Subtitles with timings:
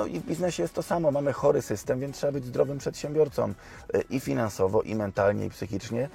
[0.00, 1.10] No, i w biznesie jest to samo.
[1.10, 3.52] Mamy chory system, więc trzeba być zdrowym przedsiębiorcą
[3.94, 6.08] e, i finansowo, i mentalnie, i psychicznie.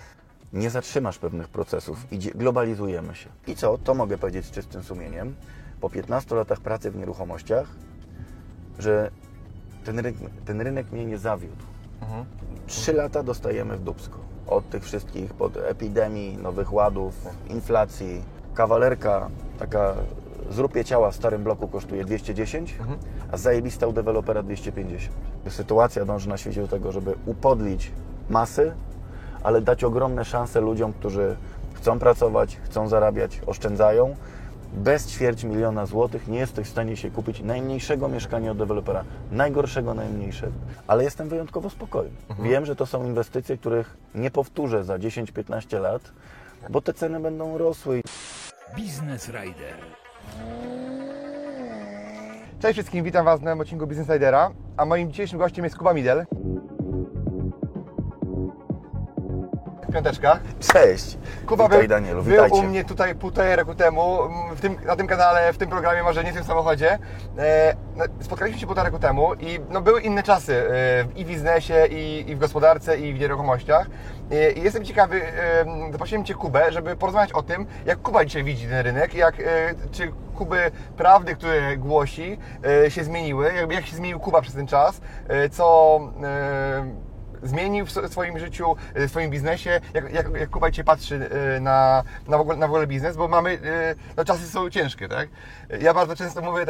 [0.54, 2.14] Nie zatrzymasz pewnych procesów.
[2.14, 3.30] Idzie, globalizujemy się.
[3.48, 3.78] I co?
[3.78, 5.36] To mogę powiedzieć z czystym sumieniem.
[5.82, 7.68] Po 15 latach pracy w nieruchomościach,
[8.80, 9.12] że
[9.84, 11.64] ten rynek, ten rynek mnie nie zawiódł.
[12.68, 14.20] Trzy lata dostajemy w dubsko.
[14.48, 17.14] Od tych wszystkich, pod epidemii, nowych ładów,
[17.50, 18.22] inflacji.
[18.54, 19.96] Kawalerka, taka
[20.50, 22.76] zrupie ciała w starym bloku kosztuje 210,
[23.32, 25.16] a zajebista u dewelopera 250.
[25.50, 27.92] Sytuacja dąży na świecie do tego, żeby upodlić
[28.30, 28.74] masy,
[29.44, 31.36] ale dać ogromne szanse ludziom, którzy
[31.74, 34.16] chcą pracować, chcą zarabiać, oszczędzają.
[34.74, 39.94] Bez ćwierć miliona złotych nie jesteś w stanie się kupić najmniejszego mieszkania od dewelopera, najgorszego,
[39.94, 40.54] najmniejszego.
[40.88, 42.16] Ale jestem wyjątkowo spokojny.
[42.40, 46.02] Wiem, że to są inwestycje, których nie powtórzę za 10-15 lat,
[46.70, 48.02] bo te ceny będą rosły.
[48.78, 50.05] Business Rider.
[52.60, 56.26] Cześć wszystkim, witam Was na odcinku Business Ridera, a moim dzisiejszym gościem jest Kuba Midel.
[59.96, 60.40] Piąteczka.
[60.60, 61.18] Cześć!
[61.46, 62.56] Kuba Witaj był, Danielu, był witajcie.
[62.56, 64.20] u mnie tutaj półtorej roku temu,
[64.56, 67.00] w tym, na tym kanale, w tym programie, może nie w tym samochodzie.
[67.38, 71.28] E, no, spotkaliśmy się półtora roku temu i no, były inne czasy e, i w
[71.28, 73.88] biznesie, i, i w gospodarce, i w nieruchomościach.
[74.32, 78.44] E, I jestem ciekawy, e, zaprosiłem Cię Kubę, żeby porozmawiać o tym, jak Kuba dzisiaj
[78.44, 79.44] widzi ten rynek, jak, e,
[79.92, 82.38] czy Kuby prawdy, które głosi,
[82.86, 86.00] e, się zmieniły, jakby jak się zmienił Kuba przez ten czas, e, co...
[87.46, 92.04] Zmienił w swoim życiu, w swoim biznesie, jak, jak, jak Kuba dzisiaj patrzy e, na,
[92.28, 95.30] na, w ogóle, na w ogóle biznes, bo mamy, e, no czasy są ciężkie, tak?
[95.82, 96.66] Ja bardzo często mówię,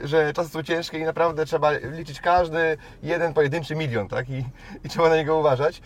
[0.00, 4.30] że czasy są ciężkie i naprawdę trzeba liczyć każdy jeden pojedynczy milion, tak?
[4.30, 4.44] I,
[4.84, 5.82] i trzeba na niego uważać,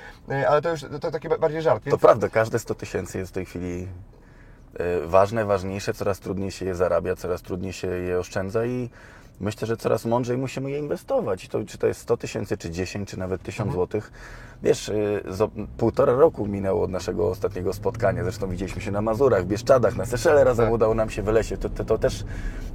[0.48, 1.84] ale to już to, to taki bardziej żart.
[1.84, 3.88] To Więc, prawda, każde 100 tysięcy jest w tej chwili
[5.06, 8.90] ważne, ważniejsze, coraz trudniej się je zarabia, coraz trudniej się je oszczędza i
[9.40, 11.48] myślę, że coraz mądrzej musimy je inwestować.
[11.48, 14.12] To, czy to jest 100 tysięcy, czy 10, czy nawet 1000 złotych.
[14.62, 14.90] Wiesz,
[15.30, 19.96] zo- półtora roku minęło od naszego ostatniego spotkania, zresztą widzieliśmy się na Mazurach, w Bieszczadach,
[19.96, 20.74] na Seszele razem Tak.
[20.74, 21.56] udało nam się w lesie.
[21.56, 22.24] To, to, to też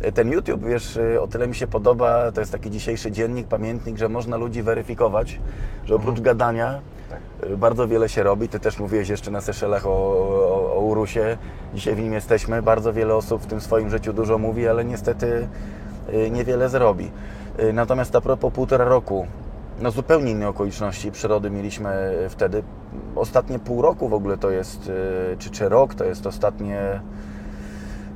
[0.02, 3.48] e, ten YouTube, wiesz, e, o tyle mi się podoba, to jest taki dzisiejszy dziennik,
[3.48, 5.40] pamiętnik, że można ludzi weryfikować,
[5.86, 6.80] że oprócz gadania
[7.52, 8.50] y, bardzo wiele się robi.
[8.50, 11.38] Ty też mówiłeś jeszcze na Seszelach o, o, o Urusie.
[11.74, 12.62] Dzisiaj w nim jesteśmy.
[12.62, 15.48] Bardzo wiele osób w tym swoim życiu dużo mówi, ale niestety y,
[16.32, 17.12] niewiele zrobi.
[17.60, 19.28] Y, Natomiast a propos półtora roku,
[19.82, 22.64] no zupełnie inne okoliczności przyrody mieliśmy wtedy.
[23.16, 27.00] Ostatnie pół roku w ogóle to jest, y, czy, czy rok to jest ostatnie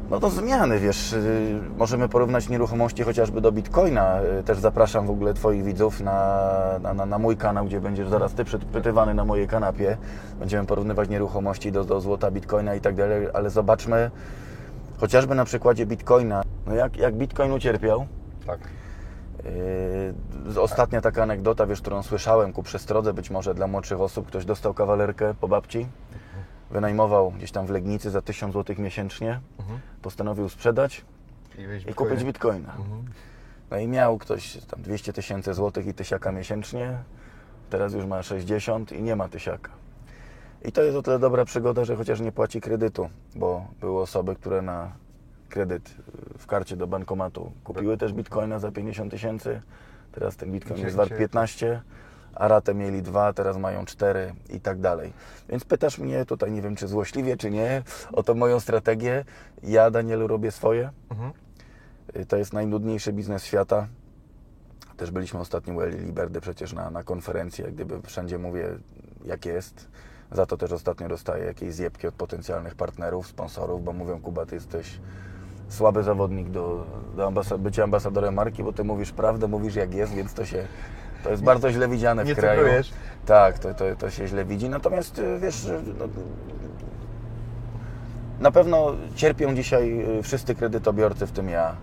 [0.09, 4.21] no to zmiany, wiesz, y, możemy porównać nieruchomości chociażby do Bitcoina.
[4.39, 8.33] Y, Też zapraszam w ogóle Twoich widzów na, na, na mój kanał, gdzie będziesz zaraz
[8.33, 9.97] Ty przedpytywany na mojej kanapie.
[10.39, 14.11] Będziemy porównywać nieruchomości do, do złota, Bitcoina i tak dalej, ale zobaczmy
[14.97, 18.07] chociażby na przykładzie Bitcoina, no jak, jak Bitcoin ucierpiał.
[18.45, 18.59] tak.
[20.55, 24.45] Yy, Ostatnia taka anegdota, wiesz, którą słyszałem ku przestrodze być może dla młodszych osób, ktoś
[24.45, 25.87] dostał kawalerkę po babci,
[26.71, 29.39] wynajmował gdzieś tam w Legnicy za 1000 zł miesięcznie,
[30.01, 31.05] postanowił sprzedać
[31.57, 32.69] I, i kupić bitcoina.
[32.77, 33.05] Mhm.
[33.71, 36.97] No i miał ktoś tam 200 tysięcy złotych i tysiaka miesięcznie,
[37.69, 39.71] teraz już ma 60 i nie ma tysiaka.
[40.66, 44.35] I to jest o tyle dobra przygoda, że chociaż nie płaci kredytu, bo były osoby,
[44.35, 44.91] które na
[45.50, 45.90] kredyt
[46.35, 49.62] y, w karcie do bankomatu kupiły też bitcoina za 50 tysięcy,
[50.12, 51.81] teraz ten bitcoin jest wart dzisiaj- 15,
[52.35, 55.13] a ratę mieli dwa, teraz mają cztery i tak dalej.
[55.50, 59.25] Więc pytasz mnie tutaj, nie wiem czy złośliwie, czy nie, o tą moją strategię.
[59.63, 60.89] Ja, Danielu, robię swoje.
[61.12, 61.31] Mhm.
[62.15, 63.88] Y, To jest najnudniejszy biznes świata.
[64.98, 68.69] Też byliśmy ostatnio u Eli Liberdy przecież na, na konferencji, jak gdyby wszędzie mówię,
[69.25, 69.88] jak jest.
[70.31, 74.56] Za to też ostatnio dostaję jakieś zjebki od potencjalnych partnerów, sponsorów, bo mówią, Kuba, ty
[74.56, 75.00] jesteś
[75.69, 76.85] słaby zawodnik do,
[77.15, 80.68] do ambasa- bycia ambasadorem marki, bo ty mówisz prawdę, mówisz jak jest, więc to się...
[81.24, 82.68] To jest bardzo źle widziane w nie kraju.
[83.25, 84.69] Tak, to, to, to się źle widzi.
[84.69, 86.06] Natomiast y, wiesz, y, no,
[88.39, 91.75] na pewno cierpią dzisiaj y, wszyscy kredytobiorcy, w tym ja.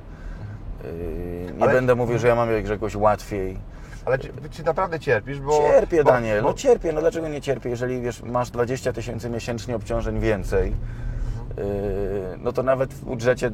[1.57, 3.59] Nie Ale- będę mówił, że ja mam jak- że jakoś łatwiej.
[4.05, 5.41] Ale czy, czy naprawdę cierpisz?
[5.41, 6.43] Bo, Cierpię, bo, Daniel.
[6.43, 7.71] Bo, No cierpię, no dlaczego nie cierpię?
[7.71, 10.73] Jeżeli wiesz, masz 20 tysięcy miesięcznie obciążeń więcej,
[12.39, 13.51] no to nawet w budżecie,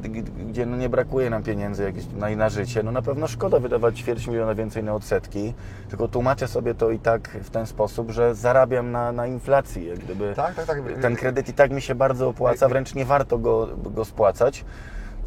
[0.49, 3.99] gdzie no nie brakuje nam pieniędzy jakieś na, na życie, no na pewno szkoda wydawać
[3.99, 5.53] ćwierć miliona więcej na odsetki,
[5.89, 9.99] tylko tłumaczę sobie to i tak w ten sposób, że zarabiam na, na inflacji, jak
[9.99, 10.77] gdyby Tak, tak, tak.
[11.01, 14.65] ten kredyt i tak mi się bardzo opłaca, wręcz nie warto go, go spłacać.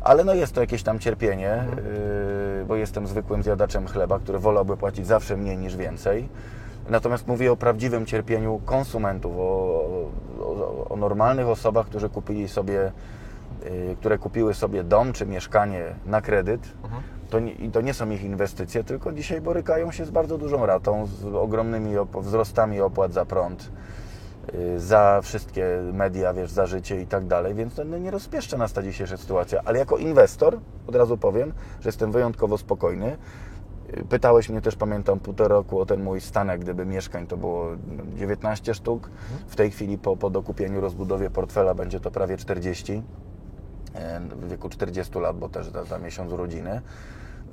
[0.04, 1.64] Ale no jest to jakieś tam cierpienie,
[2.58, 6.28] yy, bo jestem zwykłym zjadaczem chleba, który wolałby płacić zawsze mniej niż więcej.
[6.88, 9.40] Natomiast mówię o prawdziwym cierpieniu konsumentów, o,
[10.40, 12.92] o, o normalnych osobach, którzy kupili sobie,
[13.64, 16.60] yy, które kupiły sobie dom czy mieszkanie na kredyt.
[17.30, 20.66] To nie, I to nie są ich inwestycje, tylko dzisiaj borykają się z bardzo dużą
[20.66, 23.70] ratą, z ogromnymi op- wzrostami opłat za prąd
[24.76, 28.72] za wszystkie media, wiesz, za życie i tak dalej, więc to no, nie rozpieszcza nas
[28.72, 29.60] ta dzisiejsza sytuacja.
[29.64, 33.16] Ale jako inwestor, od razu powiem, że jestem wyjątkowo spokojny.
[33.96, 37.66] Y, Pytałeś mnie też, pamiętam, półtora roku o ten mój stanek, gdyby mieszkań to było
[38.16, 39.10] 19 sztuk.
[39.46, 43.02] W tej chwili po, po dokupieniu, rozbudowie portfela będzie to prawie 40
[43.94, 46.80] e, w wieku 40 lat, bo też za, za miesiąc urodziny.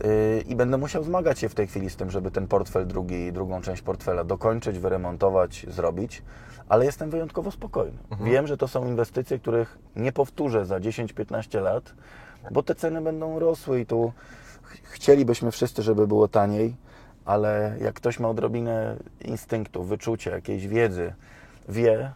[0.03, 3.31] Yy, I będę musiał zmagać się w tej chwili z tym, żeby ten portfel, drugi,
[3.33, 6.23] drugą część portfela dokończyć, wyremontować, zrobić,
[6.69, 7.97] ale jestem wyjątkowo spokojny.
[8.21, 11.93] Wiem, że to są inwestycje, których nie powtórzę za 10-15 lat,
[12.51, 14.13] bo te ceny będą rosły i tu
[14.63, 16.75] ch- chcielibyśmy wszyscy, żeby było taniej,
[17.25, 21.13] ale jak ktoś ma odrobinę instynktu, wyczucia, jakiejś wiedzy,
[21.69, 22.11] wie,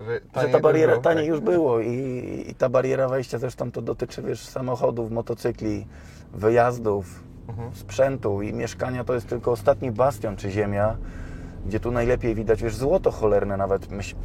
[0.00, 1.28] Że, że ta bariera było, taniej tak.
[1.30, 5.86] już było i, i ta bariera wejścia zresztą to dotyczy wiesz, samochodów, motocykli,
[6.32, 7.74] wyjazdów, Mhm.
[7.74, 10.96] sprzętu i mieszkania to jest tylko ostatni bastion czy ziemia,
[11.66, 13.90] gdzie tu najlepiej widać, wiesz, złoto cholerne nawet.
[13.90, 14.16] Myśl,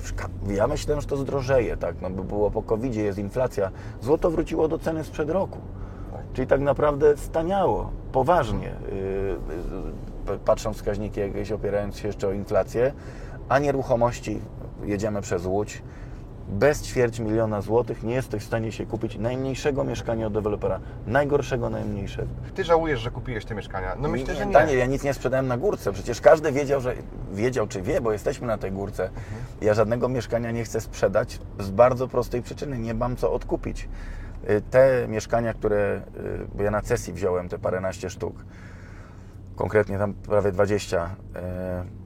[0.48, 3.72] ja myślałem, że to zdrożeje, tak, no by było po covid jest inflacja.
[4.02, 5.60] Złoto wróciło do ceny sprzed roku.
[6.12, 6.22] Tak.
[6.34, 12.94] Czyli tak naprawdę staniało, poważnie, yy, yy, patrząc wskaźniki jakieś, opierając się jeszcze o inflację,
[13.50, 14.40] a nieruchomości,
[14.84, 15.82] jedziemy przez Łódź,
[16.48, 21.70] bez ćwierć miliona złotych nie jesteś w stanie się kupić najmniejszego mieszkania od dewelopera, najgorszego,
[21.70, 22.28] najmniejszego.
[22.56, 23.96] Ty żałujesz, że kupiłeś te mieszkania?
[24.00, 24.54] No myślę, że nie.
[24.54, 25.92] Daniel, ja nic nie sprzedałem na górce.
[25.92, 26.96] Przecież każdy wiedział, że
[27.34, 29.10] wiedział czy wie, bo jesteśmy na tej górce.
[29.62, 32.80] Ja żadnego mieszkania nie chcę sprzedać z bardzo prostej przyczyny.
[32.80, 33.90] Nie mam co odkupić.
[34.50, 38.46] Y, Te mieszkania, które, y, bo ja na cesji wziąłem te paręnaście sztuk,
[39.56, 42.03] konkretnie tam prawie 20, y,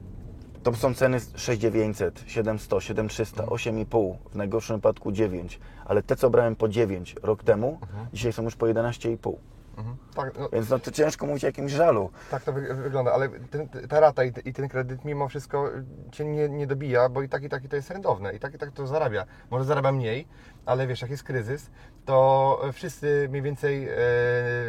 [0.62, 6.56] to są ceny 6900, 700, 7300, 8,5, w najgorszym wypadku 9, ale te, co brałem
[6.56, 7.78] po 9 rok temu,
[8.12, 9.34] dzisiaj są już po 11,5.
[9.78, 9.96] Mhm.
[10.14, 12.10] Tak, no, Więc no to ciężko mówić o jakimś żalu.
[12.30, 15.70] tak to wy- wygląda, ale ten, ta rata i, i ten kredyt mimo wszystko
[16.12, 18.58] Cię nie, nie dobija, bo i tak i tak to jest rentowne, i tak i
[18.58, 19.24] tak to zarabia.
[19.50, 20.26] Może zarabia mniej,
[20.66, 21.70] ale wiesz, jak jest kryzys,
[22.08, 23.96] to wszyscy mniej więcej e,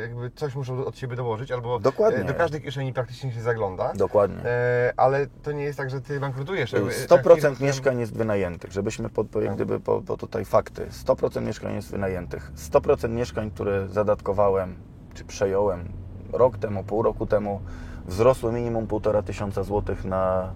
[0.02, 2.20] jakby coś muszą od siebie dołożyć, albo Dokładnie.
[2.20, 3.94] e, do każdej kieszeni praktycznie się zagląda.
[3.94, 4.46] Dokładnie.
[4.46, 6.72] E, ale to nie jest tak, że Ty bankrutujesz.
[6.74, 10.88] jakby, 100% tak, mieszkań jest wynajętych, żebyśmy po, po, jak gdyby po, po tutaj fakty.
[11.06, 12.52] 100% mieszkań jest wynajętych.
[12.56, 14.76] 100% mieszkań, które zadatkowałem
[15.14, 15.92] czy przejąłem
[16.34, 17.62] rok temu, pół roku temu,
[18.06, 20.54] wzrosły minimum 1,5 tysiąca złotych na,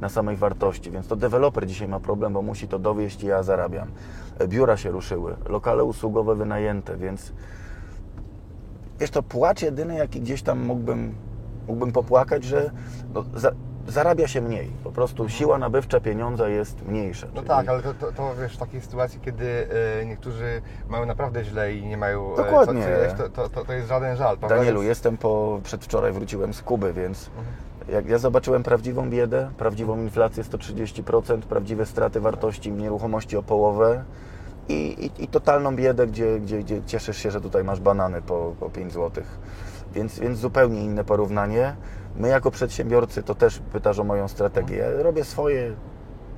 [0.00, 3.42] na samej wartości, więc to deweloper dzisiaj ma problem, bo musi to dowieść i ja
[3.42, 3.88] zarabiam.
[4.38, 7.32] E, Biura się ruszyły, lokale usługowe wynajęte, więc
[9.00, 11.14] wiesz, to płacz jedyny, jaki gdzieś tam mógłbym,
[11.68, 12.70] mógłbym popłakać, że
[13.14, 13.52] no, za,
[13.88, 14.70] zarabia się mniej.
[14.84, 17.26] Po prostu siła nabywcza pieniądza jest mniejsza.
[17.26, 19.68] No Czyli- tak, ale to, to, to wiesz, w takiej sytuacji, kiedy
[20.00, 22.86] e, niektórzy mają naprawdę źle i nie mają e, Dokładnie.
[23.18, 24.38] co, to, to, to, jest żaden żal?
[24.38, 27.30] Danielu, jestem po, przedwczoraj wróciłem z Kuby, więc
[27.88, 34.04] jak ja zobaczyłem prawdziwą biedę, prawdziwą inflację 130%, prawdziwe straty wartości nieruchomości o połowę
[34.68, 38.54] i, i, i totalną biedę, gdzie, gdzie, gdzie cieszysz się, że tutaj masz banany po,
[38.60, 39.24] po 5 zł.
[39.94, 41.76] Więc, więc zupełnie inne porównanie.
[42.16, 44.76] My jako przedsiębiorcy, to też pytasz o moją strategię.
[44.76, 45.72] Ja robię swoje,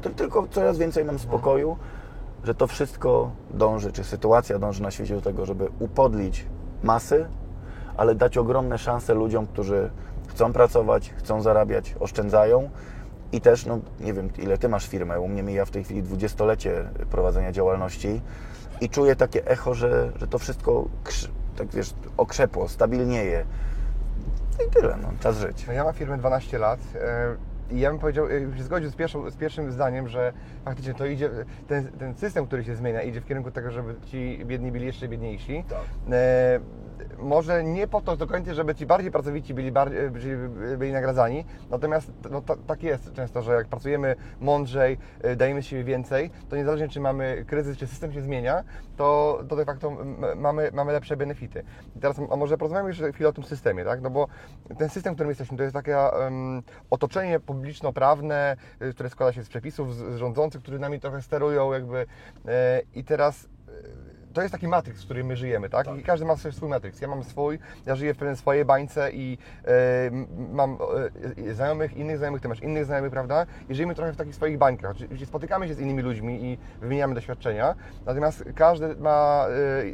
[0.02, 1.76] ty- tylko coraz więcej mam spokoju,
[2.45, 6.47] że to wszystko dąży, czy sytuacja dąży na świecie do tego, żeby upodlić
[6.83, 7.26] masy,
[7.97, 9.90] ale dać ogromne szanse ludziom, którzy
[10.38, 12.71] chcą pracować, chcą zarabiać, oszczędzają
[13.33, 16.02] i też, no nie wiem, ile Ty masz firmę, u mnie mija w tej chwili
[16.02, 18.21] dwudziestolecie prowadzenia działalności
[18.80, 20.88] i czuję takie echo, że, że to wszystko,
[21.57, 23.45] tak wiesz, okrzepło, stabilnieje.
[24.66, 25.64] I tyle, no, czas żyć.
[25.66, 27.37] No ja mam firmę 12 lat e,
[27.70, 30.32] i ja bym powiedział, e, się zgodził z, pierwszą, z pierwszym zdaniem, że
[30.64, 31.30] faktycznie to idzie,
[31.68, 35.08] ten, ten system, który się zmienia, idzie w kierunku tego, żeby ci biedni byli jeszcze
[35.08, 35.64] biedniejsi.
[36.10, 36.60] E,
[37.18, 40.48] może nie po to do końca, żeby ci bardziej pracowici byli, bardziej, byli,
[40.78, 45.66] byli nagradzani, natomiast no, ta, tak jest często, że jak pracujemy mądrzej, e, dajemy z
[45.66, 48.64] siebie więcej, to niezależnie czy mamy kryzys, czy system się zmienia,
[48.96, 49.96] to, to de facto
[50.37, 51.64] mamy, mamy lepsze benefity.
[51.96, 54.00] I teraz a może porozmawiamy jeszcze chwilę o tym systemie, tak?
[54.00, 54.28] No bo
[54.78, 59.33] ten system, w którym jesteśmy, to jest takie em, otoczenie pobytu publiczno-prawne, y, które składa
[59.33, 62.07] się z przepisów, z, rządzących, którzy nami trochę sterują jakby
[62.49, 63.49] e, i teraz
[64.38, 65.87] to jest taki matryks, w którym my żyjemy, tak?
[65.99, 67.00] I każdy ma swój, swój matryks.
[67.00, 69.71] Ja mam swój, ja żyję w pewnej swojej bańce i e,
[70.52, 70.78] mam
[71.49, 73.47] e, znajomych, innych znajomych, ty masz innych znajomych, prawda?
[73.68, 74.90] I żyjemy trochę w takich swoich bańkach.
[74.90, 77.75] Oczywiście spotykamy się z innymi ludźmi i wymieniamy doświadczenia,
[78.07, 79.47] natomiast każdy ma,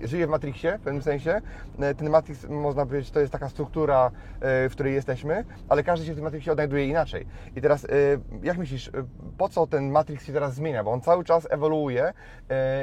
[0.03, 1.41] e, żyje w matriksie w pewnym sensie.
[1.81, 4.11] E, Ten matrix, można powiedzieć, to jest taka struktura,
[4.41, 7.27] w której jesteśmy, ale każdy się w tym matriksie odnajduje inaczej.
[7.57, 7.87] I teraz,
[8.43, 8.91] jak myślisz,
[9.39, 10.85] po co ten matrix się teraz zmienia?
[10.85, 12.13] Bo on cały czas ewoluuje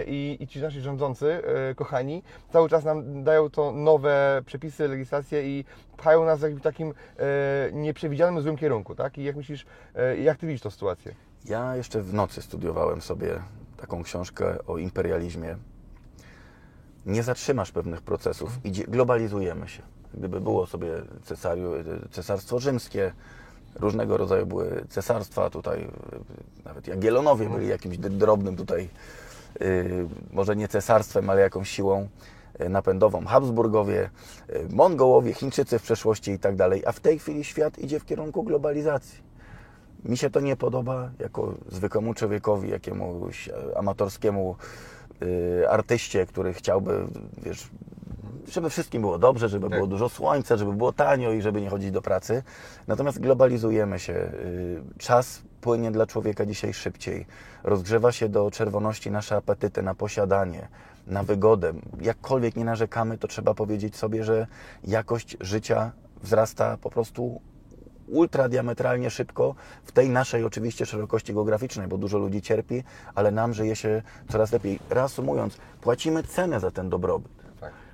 [0.05, 1.41] i, i ci nasi rządzący,
[1.75, 5.65] kochani, cały czas nam dają to nowe przepisy, legislacje i
[5.97, 7.23] pchają nas w takim e,
[7.73, 9.17] nieprzewidzianym złym kierunku, tak?
[9.17, 9.65] I jak myślisz,
[9.95, 11.15] e, jak ty widzisz tę sytuację?
[11.45, 13.41] Ja jeszcze w nocy studiowałem sobie
[13.77, 15.57] taką książkę o imperializmie.
[17.05, 19.81] Nie zatrzymasz pewnych procesów, idzie, globalizujemy się.
[20.13, 20.89] Gdyby było sobie
[21.23, 21.73] cesariu,
[22.11, 23.13] cesarstwo rzymskie,
[23.75, 25.87] różnego rodzaju były cesarstwa, tutaj
[26.65, 28.89] nawet Jagiellonowie byli jakimś drobnym tutaj,
[30.31, 32.07] może nie cesarstwem, ale jakąś siłą
[32.61, 33.25] y, napędową.
[33.25, 34.09] Habsburgowie,
[34.49, 36.83] y, Mongołowie, Chińczycy w przeszłości i tak dalej.
[36.85, 39.31] A w tej chwili świat idzie w kierunku globalizacji.
[40.05, 44.55] Mi się to nie podoba jako zwykłemu człowiekowi, jakiemuś amatorskiemu
[45.21, 47.69] y, artyście, który chciałby, wiesz,
[48.47, 49.75] żeby wszystkim było dobrze, żeby Tak.
[49.77, 52.43] było dużo słońca, żeby było tanio i żeby nie chodzić do pracy.
[52.87, 54.13] Natomiast globalizujemy się.
[54.13, 57.25] y, Czas płynie dla człowieka dzisiaj szybciej.
[57.63, 60.67] Rozgrzewa się do czerwoności nasze apetyty na posiadanie,
[61.07, 61.73] na wygodę.
[62.01, 64.47] Jakkolwiek nie narzekamy, to trzeba powiedzieć sobie, że
[64.83, 65.91] jakość życia
[66.23, 67.41] wzrasta po prostu
[68.07, 72.83] ultra diametralnie szybko w tej naszej oczywiście szerokości geograficznej, bo dużo ludzi cierpi,
[73.15, 74.79] ale nam żyje się coraz lepiej.
[74.89, 77.40] Reasumując, płacimy cenę za ten dobrobyt.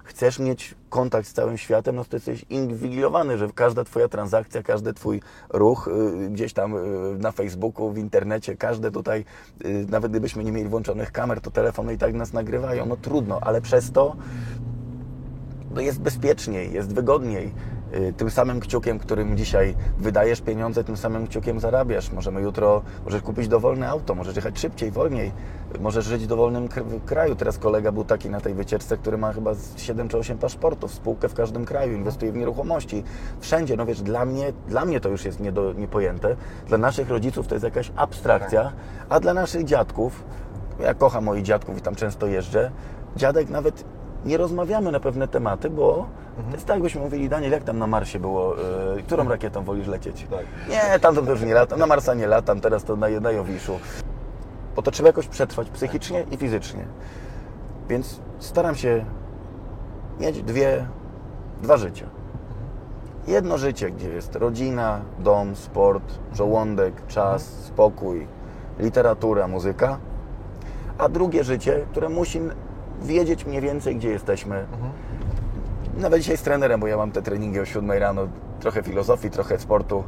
[0.08, 4.94] Chcesz mieć kontakt z całym światem, no to jesteś inwigilowany, że każda Twoja transakcja, każdy
[4.94, 9.26] Twój ruch y, gdzieś tam y, na Facebooku, w internecie, każde tutaj,
[9.66, 12.86] y, nawet gdybyśmy nie mieli włączonych kamer, to telefony i tak nas nagrywają.
[12.86, 14.16] No trudno, ale przez to
[15.72, 17.52] no jest bezpieczniej, jest wygodniej.
[17.94, 22.12] Y, Tym samym kciukiem, którym dzisiaj wydajesz pieniądze, tym samym kciukiem zarabiasz.
[22.12, 25.32] Możemy jutro, możesz kupić dowolne auto, możesz jechać szybciej, wolniej,
[25.80, 27.36] możesz żyć w dowolnym kr- kraju.
[27.36, 30.94] Teraz kolega był taki na tej wycieczce, który ma chyba z 7 czy 8 paszportów,
[30.94, 33.04] spółkę w każdym kraju, inwestuje w nieruchomości.
[33.40, 36.36] Wszędzie, no wiesz, dla mnie, dla mnie to już jest nie do, niepojęte.
[36.68, 38.72] Dla naszych rodziców to jest jakaś abstrakcja,
[39.10, 40.24] a dla naszych dziadków,
[40.80, 42.72] ja kocham moich dziadków i tam często jeżdżę,
[43.16, 43.84] dziadek nawet
[44.26, 46.08] nie rozmawiamy na pewne tematy, bo
[46.50, 48.56] to jest tak, jakbyśmy mówili, Daniel, jak tam na Marsie było,
[48.96, 50.28] yy, którą rakietą wolisz lecieć?
[50.30, 50.46] Tak.
[50.70, 53.80] Nie, tam to już nie latam, na Marsa nie latam, teraz to na, na Jowiszu.
[54.76, 56.86] Bo to trzeba jakoś przetrwać psychicznie i fizycznie.
[57.90, 59.06] Więc staram się
[60.20, 60.86] mieć dwie,
[61.62, 62.06] dwa życia.
[63.28, 68.28] Jedno życie, gdzie jest rodzina, dom, sport, żołądek, czas, spokój,
[68.80, 69.98] literatura, muzyka.
[70.98, 72.42] A drugie życie, które musi
[73.02, 74.66] wiedzieć mniej więcej, gdzie jesteśmy.
[75.98, 78.28] Nawet dzisiaj z trenerem, bo ja mam te treningi o 7 rano,
[78.60, 80.04] trochę filozofii, trochę sportu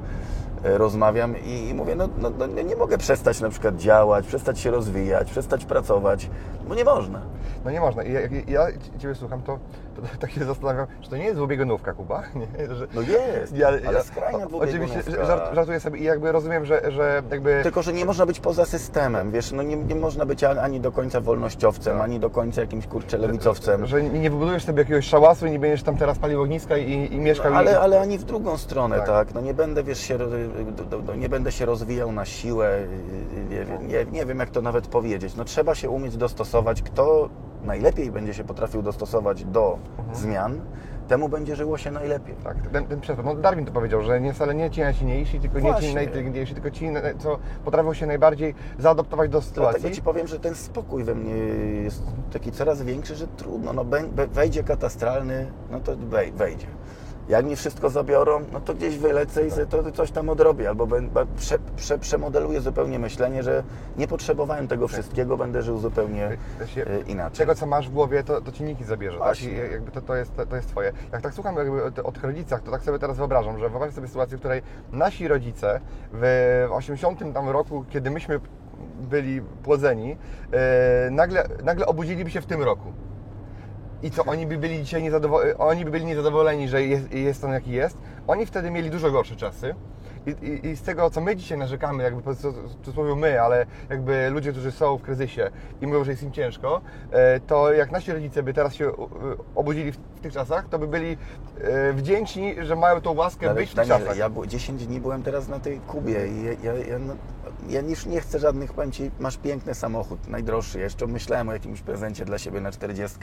[0.63, 4.72] e, rozmawiam i, mówię, no, no, no nie mogę przestać na przykład działać, przestać się
[4.72, 6.29] rozwijać, przestać pracować,
[6.67, 7.22] bo nie można.
[7.65, 8.03] No nie można.
[8.03, 8.67] I jak ja
[8.98, 9.60] Ciebie słucham, to
[10.22, 12.24] tak się zastanawiam, że to nie jest dwubiegunówka, Kuba.
[12.60, 15.25] Nie, że, No jest, Ja- ale ja- skrajna o- Oczywiście dwubiegunówka.
[15.25, 17.60] żart, żartuję sobie i jakby rozumiem, że, że jakby...
[17.63, 20.91] Tylko, że nie można być poza systemem, wiesz, no nie, nie można być ani do
[20.91, 22.03] końca wolnościowcem, Tak.
[22.03, 23.86] ani do końca jakimś kurczę lewicowcem.
[23.86, 27.13] Że nie nie wybudujesz sobie jakiegoś szałasu i nie będziesz tam teraz palił ogniska i,
[27.13, 27.51] i mieszkał.
[27.51, 27.56] i...
[27.56, 29.06] Ale, ale ani w drugą stronę, Tak.
[29.08, 29.34] tak.
[29.34, 30.18] No nie będę, wiesz, się,
[31.18, 32.79] nie będę się rozwijał na siłę,
[33.50, 35.36] nie, wiem- nie, nie wiem jak to nawet powiedzieć.
[35.36, 36.82] No trzeba się umieć dostosować.
[36.82, 37.29] Kto
[37.63, 39.78] najlepiej będzie się potrafił dostosować do
[40.13, 40.62] zmian,
[41.08, 42.36] temu będzie żyło się najlepiej.
[42.44, 43.25] Tak, ten, ten przykład.
[43.25, 45.94] No Darwin to powiedział, że nie wcale nie ci najsilniejsi, tylko nie ci Właśnie.
[45.94, 46.89] najinteligentniejsi, tylko ci,
[47.20, 49.82] co potrafią się najbardziej zaadoptować do sytuacji.
[49.82, 51.36] Dlatego Ci powiem, że ten spokój we mnie
[51.84, 53.86] jest taki coraz większy, że trudno, no
[54.34, 56.68] wejdzie katastralny, no to wej- wejdzie.
[57.30, 60.88] Jak mi wszystko zabiorą, no to gdzieś wylecę i to coś tam odrobię, albo
[61.38, 63.64] prze, prze, przemodeluję zupełnie myślenie, że
[63.98, 67.38] nie potrzebowałem tego wszystkiego, będę żył zupełnie się- e, inaczej.
[67.38, 69.26] Czego, co masz w głowie, to, to ci nikt nie zabierze, tak?
[69.28, 69.52] Właśnie.
[69.52, 70.92] Jakby to, to, jest, to, jest twoje.
[71.12, 73.94] Jak tak słucham jakby o, o tych rodzicach, to tak sobie teraz wyobrażam, że wyobraź
[73.94, 75.80] sobie sytuację, w której nasi rodzice
[76.14, 78.40] w 80 tam roku, kiedy myśmy
[79.02, 80.18] byli płodzeni,
[80.54, 82.94] e, nagle, nagle obudziliby się w tym roku.
[84.03, 87.51] I co, oni by byli dzisiaj niezadowoleni, oni by byli niezadowoleni, że jest, jest on
[87.51, 87.98] jaki jest.
[88.27, 89.75] Oni wtedy mieli dużo gorsze czasy.
[90.28, 92.36] I, i, I z tego, co my dzisiaj narzekamy, jakby
[92.84, 95.50] cudzysłowie my, ale jakby ludzie, którzy są w kryzysie
[95.82, 98.94] i mówią, że jest im ciężko, e, to jak nasi rodzice by teraz się e,
[99.56, 101.18] obudzili w, tych czasach, to by byli
[101.62, 104.18] e, wdzięczni, że mają tą łaskę Ale być w tych Daniel, czasach.
[104.18, 107.14] ja bu- 10 dni byłem teraz na tej Kubie i ja, ja, ja, no,
[107.70, 110.78] ja już nie chcę żadnych, powiem Ci, masz piękny samochód, najdroższy.
[110.78, 113.18] Ja Jeszcze myślałem o jakimś prezencie dla siebie na 40.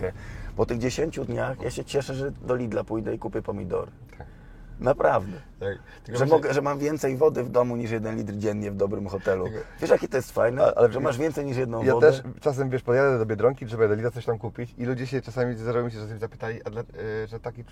[0.56, 3.90] Po tych 10 dniach ja się cieszę, że do Lidla pójdę i kupię pomidory.
[4.18, 4.26] Tak.
[4.80, 5.36] Naprawdę.
[5.60, 5.78] Tak.
[6.08, 9.06] Że, właśnie- mogę, że mam więcej wody w domu niż jeden litr dziennie w dobrym
[9.08, 9.44] hotelu.
[9.44, 10.62] Tylko- Wiesz, jakie to jest fajne?
[10.64, 12.12] A- ale- że masz więcej niż jedną Ja wodę.
[12.12, 15.20] też czasem, wiesz, podjadę do Biedronki, żeby do Lidla coś tam kupić i ludzie się
[15.22, 16.84] czasami zdarzało mi się, że zapytali, a dla, e,
[17.26, 17.64] że taki, e,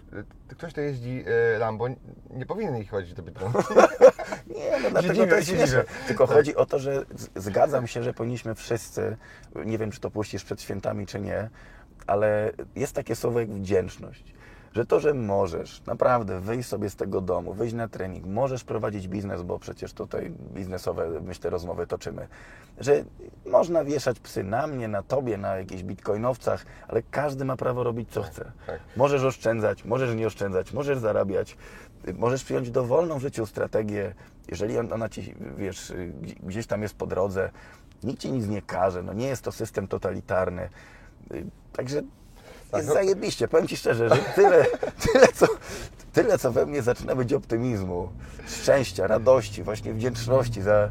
[0.49, 1.89] ktoś, kto jeździ e, Lambo,
[2.31, 3.59] nie powinien ich chodzić do Biedronki.
[4.47, 5.85] Nie, no dlatego dziwię, to jest śmieszne.
[6.07, 7.05] Tylko chodzi o to, że
[7.37, 9.17] zgadzam się, że powinniśmy wszyscy,
[9.65, 11.49] nie wiem czy to puścisz przed świętami czy nie,
[12.07, 14.34] ale jest takie słowo jak wdzięczność.
[14.75, 19.09] Że to, że możesz naprawdę wyjść sobie z tego domu, wyjść na trening, możesz prowadzić
[19.09, 22.29] biznes, bo przecież tutaj biznesowe, myślę, rozmowy toczymy,
[22.79, 23.05] że
[23.47, 28.11] można wieszać psy na mnie, na tobie, na jakichś bitcoinowcach, ale każdy ma prawo robić
[28.11, 28.53] co chce.
[28.67, 28.81] tak.
[28.97, 31.57] Możesz oszczędzać, możesz nie oszczędzać, możesz zarabiać,
[32.15, 34.15] możesz przyjąć dowolną w życiu strategię,
[34.49, 37.51] jeżeli on- ona ci, wiesz, gdzie- gdzieś tam jest po drodze,
[38.03, 40.69] nikt ci nic nie każe, no nie jest to system totalitarny.
[41.35, 41.45] Y,
[42.75, 43.49] Także jest no- zajebiście.
[43.49, 44.65] Powiem Ci szczerze, że tyle,
[45.13, 45.47] tyle, co,
[46.13, 48.09] tyle, co we mnie zaczyna być optymizmu,
[48.47, 50.89] szczęścia, radości, właśnie wdzięczności za...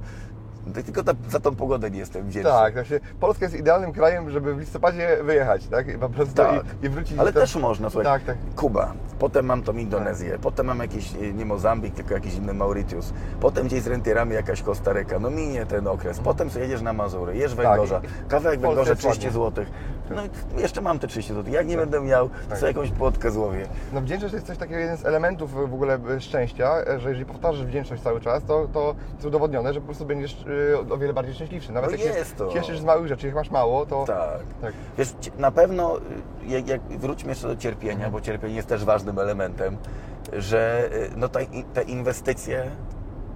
[0.85, 2.51] Tylko ta, za tą pogodę nie jestem wdzięczny.
[2.51, 5.87] tak, właśnie Polska jest idealnym krajem, żeby w listopadzie wyjechać, tak?
[5.87, 6.65] I po prostu Tak.
[6.81, 8.05] i, i wrócić Ale też można, słuchaj.
[8.05, 8.37] Tak, tak.
[8.55, 13.13] Kuba, potem mam tą Indonezję, potem mam jakiś, e, nie Mozambik, tylko jakiś inny Mauritius,
[13.41, 17.37] potem gdzieś z rentierami jakaś Kostaryka, no minie ten okres, potem sobie jedziesz na Mazury,
[17.37, 19.39] jesz węgorza, i- kawałek węgorza jest 30 ładnie.
[19.41, 19.65] zł,
[20.09, 22.57] no i jeszcze mam te 30 zł, jak nie będę miał, to tak.
[22.57, 23.65] sobie jakąś płotkę złowię.
[23.93, 27.65] No wdzięczność to jest coś takiego, jeden z elementów w ogóle szczęścia, że jeżeli powtarzasz
[27.65, 31.35] wdzięczność cały czas, to, to jest udowodnione, że po prostu będziesz y, o wiele bardziej
[31.35, 31.71] szczęśliwszy.
[31.71, 32.47] Nawet No jak się jest to.
[32.47, 34.03] cieszysz z małych rzeczy, jak masz mało, to...
[34.07, 34.39] Tak.
[34.61, 34.73] tak.
[34.97, 35.97] Wiesz, na pewno,
[36.47, 39.77] jak, jak wróćmy jeszcze do cierpienia, bo cierpienie jest też ważnym elementem,
[40.33, 41.39] że no te,
[41.73, 42.71] te inwestycje,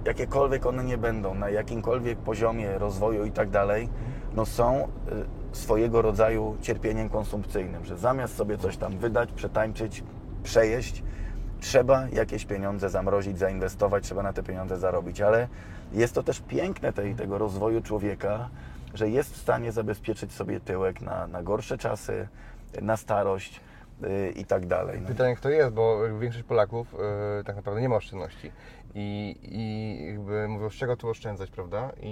[0.04, 3.88] jakiekolwiek one nie będą, na jakimkolwiek poziomie rozwoju i tak dalej,
[4.34, 4.88] no są
[5.52, 10.04] swojego rodzaju cierpieniem konsumpcyjnym, że zamiast sobie coś tam wydać, przetańczyć,
[10.42, 11.02] przejeść,
[11.60, 15.48] trzeba jakieś pieniądze zamrozić, zainwestować, trzeba na te pieniądze zarobić, ale
[15.92, 18.48] jest to też piękne tej, tego rozwoju człowieka,
[18.94, 22.28] że jest w stanie zabezpieczyć sobie tyłek na, na gorsze czasy,
[22.82, 23.60] na starość
[24.00, 25.00] yy, i tak dalej.
[25.00, 25.08] No.
[25.08, 26.94] Pytanie kto jest, bo większość Polaków
[27.40, 28.52] y, tak naprawdę nie ma oszczędności.
[28.94, 31.90] I, i jakby mówią, z czego tu oszczędzać, prawda?
[32.00, 32.06] I,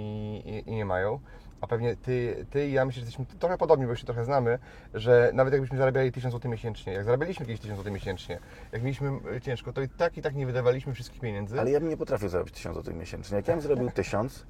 [0.45, 1.19] i, i nie mają.
[1.61, 4.59] A pewnie ty, ty i ja myślę, że jesteśmy trochę podobni, bo się trochę znamy,
[4.93, 8.39] że nawet jakbyśmy zarabiali 1000 zł miesięcznie, jak zarabialiśmy kiedyś 1000 zł miesięcznie,
[8.71, 11.59] jak mieliśmy y, ciężko, to i tak i tak nie wydawaliśmy wszystkich pieniędzy.
[11.59, 13.35] Ale ja bym nie potrafił zarobić 1000 zł miesięcznie.
[13.37, 14.45] Jak ja bym zrobił 1000,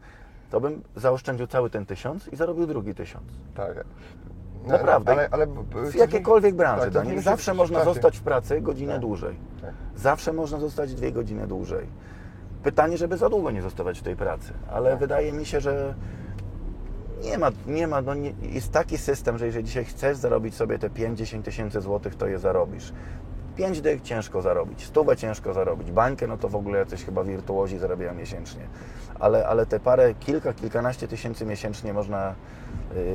[0.52, 3.24] to bym zaoszczędził cały ten 1000 i zarobił drugi 1000.
[3.56, 3.84] Tak.
[4.64, 5.12] No, Naprawdę.
[5.12, 5.48] Ale, ale,
[5.92, 7.94] W jakiejkolwiek branży, tak, zmieni się Zawsze można czasie.
[7.94, 9.02] zostać w pracy godzinę Tak.
[9.02, 9.36] dłużej.
[9.62, 9.74] Tak.
[9.96, 11.88] Zawsze można zostać dwie godziny dłużej.
[12.64, 15.00] Pytanie, żeby za długo nie zostawać w tej pracy, ale Tak.
[15.00, 15.94] wydaje mi się, że
[17.24, 20.80] nie ma, nie ma, no nie, jest taki system, że jeżeli dzisiaj chcesz zarobić sobie
[20.80, 22.94] te 5-10 tysięcy złotych, to je zarobisz.
[23.56, 27.78] 5 dych ciężko zarobić, stówę ciężko zarobić, bańkę no to w ogóle jacyś chyba wirtuozi
[27.78, 28.62] zarabiają miesięcznie.
[29.20, 32.36] Ale, ale te parę, kilka, kilkanaście tysięcy miesięcznie można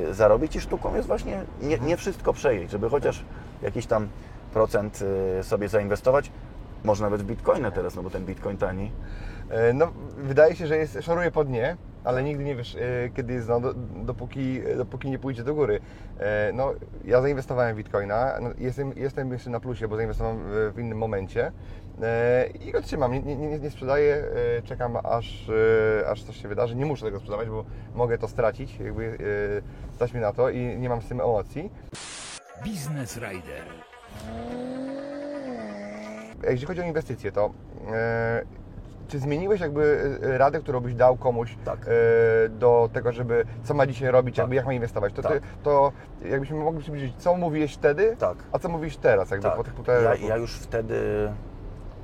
[0.09, 3.25] y, zarobić i sztuką jest właśnie nie, nie wszystko przejeść, żeby chociaż
[3.61, 4.07] jakiś tam
[4.53, 4.99] procent
[5.39, 6.31] y, sobie zainwestować.
[6.83, 8.91] Można nawet w bitcoina teraz, no bo ten bitcoin tani.
[9.49, 13.33] E, No, wydaje się, że jest, szoruje po dnie, ale nigdy nie wiesz, e, kiedy
[13.33, 15.79] jest, no, do, dopóki, dopóki nie pójdzie do góry.
[16.19, 16.73] E, No,
[17.05, 20.39] ja zainwestowałem w Bitcoina, no, jestem, jestem jeszcze na plusie, bo zainwestowałem
[20.73, 21.51] w, innym momencie
[22.01, 24.23] e, i go trzymam, nie, nie, nie, sprzedaję,
[24.63, 25.51] czekam aż,
[26.07, 26.75] aż coś się wydarzy.
[26.75, 29.17] Nie muszę tego sprzedawać, bo mogę to stracić, jakby
[29.95, 31.71] stać mi na to i nie mam z tym emocji.
[32.63, 33.63] Biznes Rider.
[36.43, 37.51] Jeżeli chodzi o inwestycje, to
[39.13, 41.79] czy zmieniłeś jakby e, radę, którą byś dał komuś Tak.
[41.87, 45.13] e, do tego, żeby co ma dzisiaj robić, jakby jak ma inwestować?
[45.13, 45.31] To, Tak.
[45.31, 45.91] ty, to
[46.25, 48.37] jakbyśmy mogli przybliżyć, co mówiłeś wtedy, Tak.
[48.51, 49.57] a co mówisz teraz, jakby Tak.
[49.57, 50.27] po tych półtora Ja, roku?
[50.27, 50.99] ja już wtedy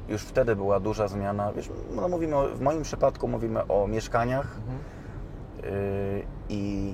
[0.10, 1.54] już wtedy była duża zmiana.
[1.54, 4.80] Wiesz, no mówimy o, w moim przypadku mówimy o mieszkaniach Mhm.
[6.17, 6.93] yy, i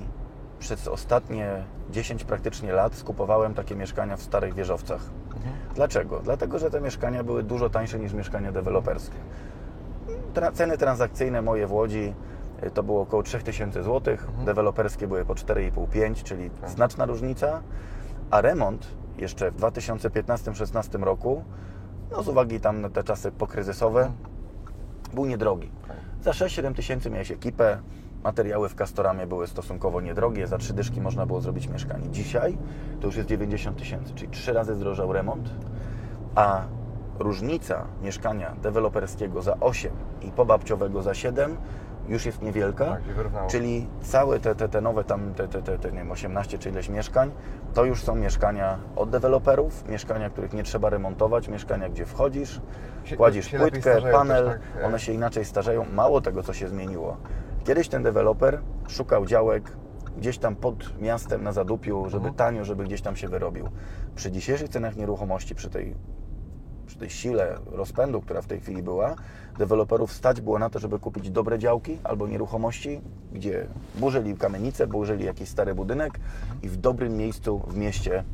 [0.58, 5.00] przez ostatnie 10 praktycznie lat skupowałem takie mieszkania w starych wieżowcach.
[5.36, 5.54] Mhm.
[5.74, 6.20] Dlaczego?
[6.20, 9.16] Dlatego, że te mieszkania były dużo tańsze niż mieszkania deweloperskie.
[10.36, 12.14] Tra ceny transakcyjne moje w Łodzi
[12.66, 14.44] y, to było około 3000 zł, Mhm.
[14.44, 16.70] deweloperskie były po 4,5-5, czyli Tak.
[16.70, 17.62] znaczna różnica,
[18.30, 18.86] a remont
[19.18, 21.44] jeszcze w 2015-16 roku,
[22.10, 24.10] no z uwagi tam na te czasy pokryzysowe,
[25.14, 25.70] był niedrogi.
[26.22, 27.78] Za 6-7 tysięcy miałeś ekipę,
[28.24, 32.08] materiały w Castoramie były stosunkowo niedrogie, za trzy dyszki można było zrobić mieszkanie.
[32.10, 32.58] Dzisiaj
[33.00, 35.50] to już jest 90 tysięcy, czyli trzy razy zdrożał remont,
[36.34, 36.62] a
[37.18, 41.56] różnica mieszkania deweloperskiego za 8 i pobabciowego za 7
[42.08, 45.92] już jest niewielka, Tak, czyli całe te, te, te nowe tam, te, te, te, te
[45.92, 47.30] nie wiem, 18 czy ileś mieszkań,
[47.74, 52.60] to już są mieszkania od deweloperów, mieszkania, których nie trzeba remontować, mieszkania, gdzie wchodzisz,
[53.04, 54.86] Się- kładziesz się płytkę, panel, tak, e.
[54.86, 55.84] one się inaczej starzeją.
[55.92, 57.16] Mało tego, co się zmieniło.
[57.64, 59.72] Kiedyś ten deweloper szukał działek
[60.18, 62.34] gdzieś tam pod miastem na zadupiu, żeby Mhm.
[62.34, 63.68] tanio, żeby gdzieś tam się wyrobił.
[64.14, 65.94] Przy dzisiejszych cenach nieruchomości, przy tej,
[66.86, 69.14] przy tej sile rozpędu, która w tej chwili była,
[69.58, 73.00] deweloperów stać było na to, żeby kupić dobre działki albo nieruchomości,
[73.32, 76.20] gdzie burzyli kamienicę, burzyli jakiś stary budynek
[76.62, 78.24] i w dobrym miejscu w mieście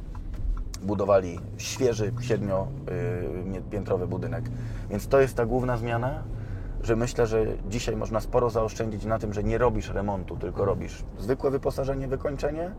[0.83, 4.45] budowali świeży, siedmiopiętrowy budynek.
[4.91, 6.23] Więc to jest ta główna zmiana,
[6.83, 11.05] że myślę, że dzisiaj można sporo zaoszczędzić na tym, że nie robisz remontu, tylko robisz
[11.19, 12.71] zwykłe wyposażenie, wykończenie,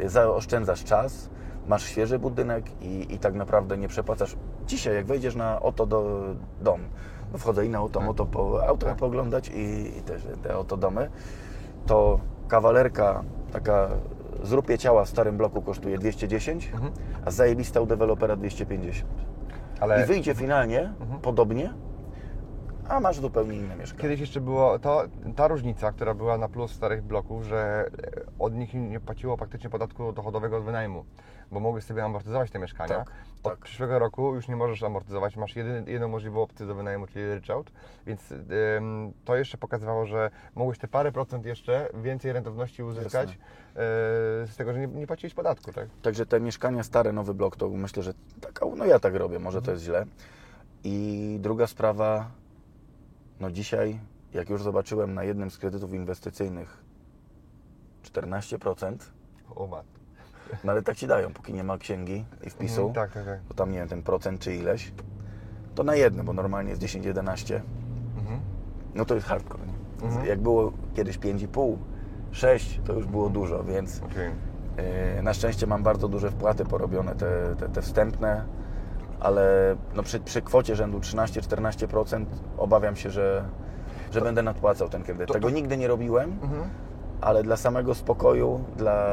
[0.00, 1.30] y, zaoszczędzasz czas,
[1.68, 4.36] masz świeży budynek i, i tak naprawdę nie przepłacasz.
[4.66, 6.22] Dzisiaj, jak wejdziesz na oto do
[6.60, 6.80] dom,
[7.32, 11.10] no wchodzę i na oto, moto po auta pooglądać i, i też te oto domy,
[11.86, 13.88] to kawalerka taka
[14.42, 16.72] zrupie ciała w starym bloku kosztuje 210,
[17.24, 19.10] a zajebista u dewelopera 250.
[19.80, 21.72] Ale I wyjdzie finalnie podobnie,
[22.88, 24.02] a masz zupełnie inne mieszkanie.
[24.02, 25.04] kiedyś jeszcze było to,
[25.36, 27.90] ta różnica, która była na plus starych bloków, że
[28.38, 31.04] od nich nie płaciło praktycznie podatku dochodowego od wynajmu,
[31.52, 32.94] bo mogłeś sobie amortyzować te mieszkania.
[32.94, 33.58] Tak, Od tak.
[33.58, 37.72] przyszłego roku już nie możesz amortyzować, masz jedyny, jedną możliwą opcję do wynajmu, czyli ryczałt,
[38.06, 38.32] więc
[38.76, 43.36] ym, to jeszcze pokazywało, że mogłeś te parę procent jeszcze więcej rentowności uzyskać e,
[44.46, 45.88] z tego, że nie, nie płaciłeś podatku, tak?
[46.02, 49.62] Także te mieszkania stare, nowy blok, to myślę, że taka, no ja tak robię, może
[49.62, 50.06] to jest źle.
[50.84, 52.30] I druga sprawa,
[53.40, 54.00] no dzisiaj,
[54.32, 56.84] jak już zobaczyłem na jednym z kredytów inwestycyjnych
[58.02, 58.96] 14%,
[59.54, 59.95] O mat.
[60.64, 63.40] No ale tak ci dają, póki nie ma księgi i wpisu, Mhm, tak, tak, tak.
[63.48, 64.92] bo tam nie wiem, ten procent czy ileś,
[65.74, 67.60] to na jednym, bo normalnie jest 10-11,
[68.18, 68.40] Mhm.
[68.94, 69.62] no to jest hardcore.
[69.66, 70.06] Nie?
[70.06, 70.26] Mhm.
[70.26, 71.76] Jak było kiedyś 5,5,
[72.32, 74.30] 6, to już było dużo, więc Okej.
[75.16, 78.44] Yy, Na szczęście mam bardzo duże wpłaty porobione, te, te, te wstępne,
[79.20, 82.24] ale no przy, przy kwocie rzędu 13-14%
[82.58, 83.44] obawiam się, że,
[84.12, 85.28] że będę nadpłacał ten kredyt.
[85.28, 86.68] To- Tego to- nigdy nie robiłem, Mhm.
[87.20, 89.06] Ale dla samego spokoju, dla,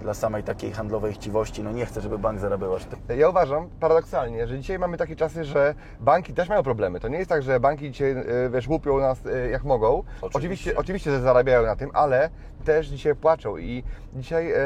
[0.00, 3.16] dla samej takiej handlowej chciwości, no nie chcę, żeby bank zarabiał aż tyle.
[3.16, 7.00] Ja uważam paradoksalnie, że dzisiaj mamy takie czasy, że banki też mają problemy.
[7.00, 9.98] To nie jest tak, że banki dzisiaj e, wiesz, łupią nas e, jak mogą.
[9.98, 10.38] Oczywiście.
[10.38, 12.30] Oczywiście, oczywiście że zarabiają na tym, ale
[12.64, 13.82] też dzisiaj płaczą i
[14.14, 14.56] dzisiaj e,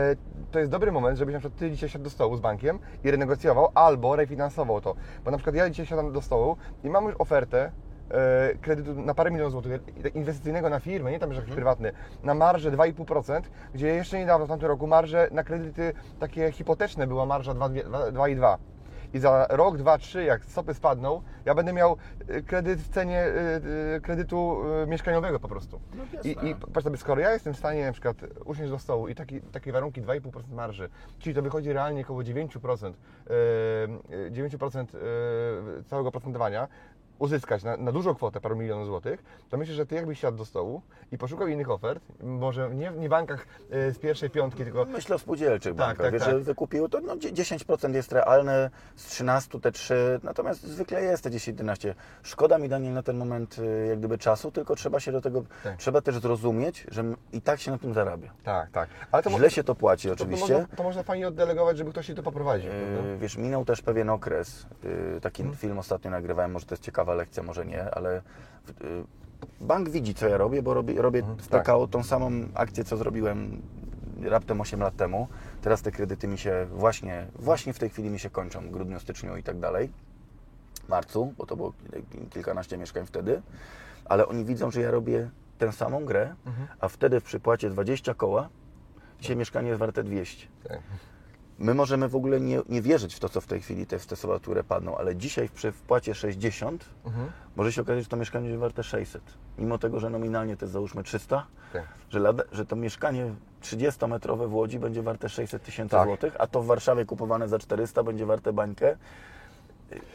[0.51, 3.11] to jest dobry moment, żebyś na przykład Ty dzisiaj siadł do stołu z bankiem i
[3.11, 4.95] renegocjował albo refinansował to.
[5.25, 7.71] Bo na przykład ja dzisiaj siadam do stołu i mam już ofertę
[8.61, 9.81] kredytu na parę milionów złotych
[10.15, 13.41] inwestycyjnego na firmę, nie tam że jakiś prywatny, na marżę 2,5%,
[13.75, 18.59] gdzie jeszcze niedawno w tamtym roku marże na kredyty takie hipoteczne była marża 2,2
[19.15, 21.97] i za rok, dwa, trzy, jak stopy spadną, ja będę miał
[22.31, 23.27] y, kredyt w cenie
[23.97, 25.81] y, kredytu mieszkaniowego po prostu.
[26.25, 29.15] I, I patrz sobie, skoro ja jestem w stanie na przykład usiąść do stołu i
[29.15, 34.95] taki, takie warunki 2,5% marży, czyli to wychodzi realnie około 9%, y, y, 9%
[35.81, 36.69] y, całego procentowania,
[37.19, 40.45] uzyskać na, na dużą kwotę, paru milionów złotych, to myślę, że Ty jakbyś siadł do
[40.45, 43.47] stołu i poszukał innych ofert, może nie, nie w bankach
[43.89, 46.31] y, z pierwszej piątki, tylko Myślę o spółdzielczych Tak, bankach, tak, wiesz, tak.
[46.33, 51.31] że wykupiły to, no 10% jest realne, z 13 te 3, natomiast zwykle jest te
[51.31, 51.95] 10-11.
[52.23, 55.43] Szkoda mi, Daniel, na ten moment y, jak gdyby czasu, tylko trzeba się do tego,
[55.65, 55.77] Tak.
[55.77, 58.31] trzeba też zrozumieć, że i tak się na tym zarabia.
[58.45, 58.89] tak, tak.
[59.13, 60.53] Ale to Źle się to płaci To, to, oczywiście.
[60.55, 62.71] można, to można fajnie oddelegować, żeby ktoś się to poprowadził.
[62.73, 64.67] Yy, Wiesz, minął też pewien okres.
[64.85, 65.59] Yy, Taki Mhm.
[65.59, 68.23] film ostatnio nagrywałem, może to jest ciekawa lekcja, może nie, ale
[68.81, 69.05] yy,
[69.61, 71.63] bank widzi, co ja robię, bo robię, robię Mhm, w tak.
[71.63, 73.63] PKO tą samą akcję, co zrobiłem
[74.23, 75.29] raptem 8 lat temu.
[75.63, 79.01] Teraz te kredyty mi się właśnie, właśnie w tej chwili mi się kończą, w grudniu,
[79.01, 79.91] styczniu i tak dalej.
[80.89, 81.73] Marcu, bo to było
[82.31, 83.43] kilkanaście mieszkań wtedy,
[84.05, 86.69] ale oni widzą, że ja robię tę samą grę, Mhm.
[86.81, 88.49] a wtedy w przypłacie 20 koła,
[89.21, 90.47] dzisiaj mieszkanie jest warte 200.
[91.59, 94.39] My możemy w ogóle nie, nie wierzyć w to, co w tej chwili te, słowa,
[94.39, 97.31] które padną, ale dzisiaj przy wpłacie 60 Mhm.
[97.57, 99.23] może się okazać, że to mieszkanie jest warte 600.
[99.59, 101.83] Mimo tego, że nominalnie to jest załóżmy 300, Tak.
[102.11, 106.07] że, lada, że to mieszkanie 30-metrowe w Łodzi będzie warte 600 tysięcy Tak.
[106.09, 108.97] złotych, a to w Warszawie kupowane za 400 będzie warte bańkę.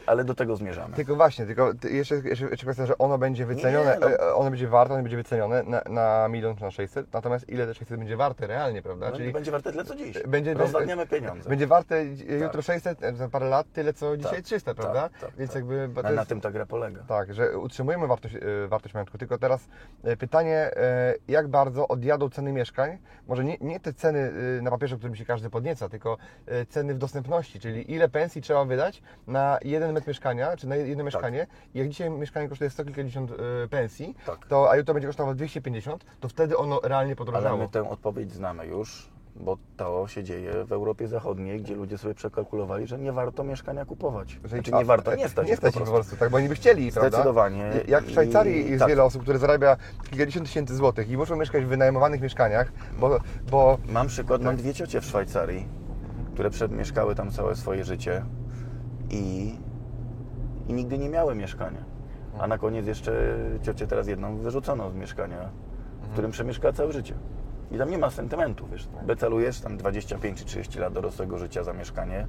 [0.06, 0.96] Ale do tego zmierzamy.
[0.96, 4.10] Tylko właśnie, tylko ty- jeszcze, jeszcze, jeszcze kwestia, że ono będzie wycenione, Nie, no.
[4.10, 7.66] e, ono będzie warte, ono będzie wycenione na, na milion czy na 600, natomiast ile
[7.66, 9.10] te 600 będzie warte realnie, prawda?
[9.10, 10.22] No, będzie warte tyle co dziś.
[10.26, 11.48] Będzie- Rozwadniamy pieniądze.
[11.48, 12.04] Będzie warte
[12.40, 15.08] jutro 600, e, za parę lat tyle co dzisiaj Tak, 300, tak, prawda?
[15.20, 15.56] tak, Więc tak.
[15.56, 17.02] jakby Na, na jest- tym ta gra polega.
[17.08, 19.68] Tak, że utrzymujemy wartość, e, wartość majątku, tylko teraz
[20.04, 24.70] e, pytanie, e, jak bardzo odjadą ceny mieszkań, może nie, nie te ceny e, na
[24.70, 29.02] papierze, którym się każdy podnieca, tylko e, ceny w dostępności, czyli ile pensji trzeba wydać
[29.26, 31.46] na jeden metr mieszkania, czy na jedno mieszkanie.
[31.74, 34.46] I jak dzisiaj mieszkanie kosztuje 100 kilkadziesiąt e, pensji, Tak.
[34.46, 37.58] to, a jutro będzie kosztowało 250, to wtedy ono realnie Ale podrożało.
[37.58, 42.14] my tę odpowiedź znamy już, bo to się dzieje w Europie Zachodniej, gdzie ludzie sobie
[42.14, 44.38] przekalkulowali, że nie warto mieszkania kupować.
[44.44, 46.16] Że- Znaczy nie warto, nie stać Nie stać po po prostu.
[46.16, 47.08] tak, bo oni by chcieli, prawda?
[47.10, 47.70] Zdecydowanie.
[47.88, 48.88] Jak w Szwajcarii I- jest tak.
[48.88, 49.76] wiele osób, które zarabia
[50.10, 53.18] kilkadziesiąt tysięcy złotych i muszą mieszkać w wynajmowanych mieszkaniach, bo,
[53.50, 55.66] bo Mam przykład, mam dwie ciocie w Szwajcarii,
[56.34, 58.22] które przemieszkały tam całe swoje życie
[59.10, 59.54] i,
[60.68, 61.84] i nigdy nie miały mieszkania.
[62.38, 65.48] A na koniec jeszcze ciocię teraz jedną wyrzucono z mieszkania,
[66.02, 67.14] w którym przemieszkała całe życie.
[67.70, 68.88] I tam nie ma sentymentu, wiesz.
[69.06, 72.26] Becalujesz tam 25 czy 30 lat dorosłego życia za mieszkanie.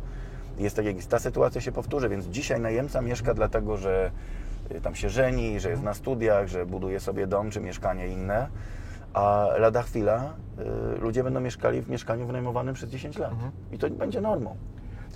[0.58, 0.96] Jest tak jak.
[1.10, 4.12] Ta sytuacja się powtórzy, więc dzisiaj najemca mieszka dlatego, że
[4.72, 8.48] y, tam się żeni, że jest na studiach, że buduje sobie dom czy mieszkanie inne,
[9.14, 10.34] a lada chwila
[10.98, 13.32] y, ludzie będą mieszkali w mieszkaniu wynajmowanym przez 10 lat.
[13.72, 14.56] I to będzie normą.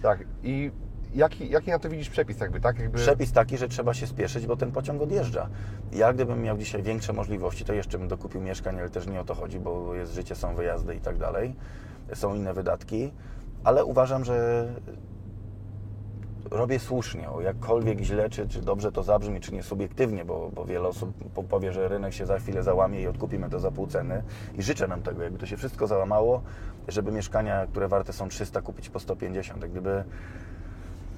[0.01, 0.19] tak.
[0.43, 0.71] I
[1.15, 2.79] jaki, jaki na to widzisz przepis jakby, tak?
[2.79, 2.97] Jakby...
[2.97, 5.49] Przepis taki, że trzeba się spieszyć, bo ten pociąg odjeżdża.
[5.91, 9.23] Ja gdybym miał dzisiaj większe możliwości, to jeszcze bym dokupił mieszkanie, ale też nie o
[9.23, 11.55] to chodzi, bo jest życie, są wyjazdy i tak dalej.
[12.13, 13.11] Są inne wydatki,
[13.63, 14.67] ale uważam, że
[16.51, 20.65] robię słusznie, o jakkolwiek źle, czy, czy dobrze to zabrzmi, czy nie subiektywnie, bo, bo
[20.65, 23.87] wiele osób po- powie, że rynek się za chwilę załamie i odkupimy to za pół
[23.87, 24.23] ceny.
[24.57, 26.41] I życzę nam tego, jakby to się wszystko załamało,
[26.87, 29.61] żeby mieszkania, które warte są 300, kupić po 150.
[29.61, 30.03] Jak gdyby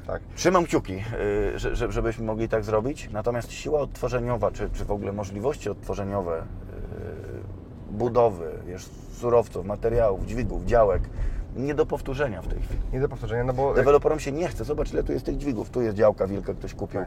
[0.08, 0.22] Tak.
[0.36, 3.10] Trzymam kciuki, y, że- że- żebyśmy mogli tak zrobić.
[3.12, 10.66] Natomiast siła odtworzeniowa, czy, czy w ogóle możliwości odtworzeniowe y, budowy, wiesz, surowców, materiałów, dźwigów,
[10.66, 11.10] działek,
[11.56, 12.80] nie do powtórzenia w tej chwili.
[12.94, 13.74] Nie do powtórzenia, no bo...
[13.74, 14.64] Deweloperom się nie chce.
[14.64, 15.70] Zobacz, ile tu jest tych dźwigów.
[15.70, 17.02] Tu jest działka wilka, ktoś kupił.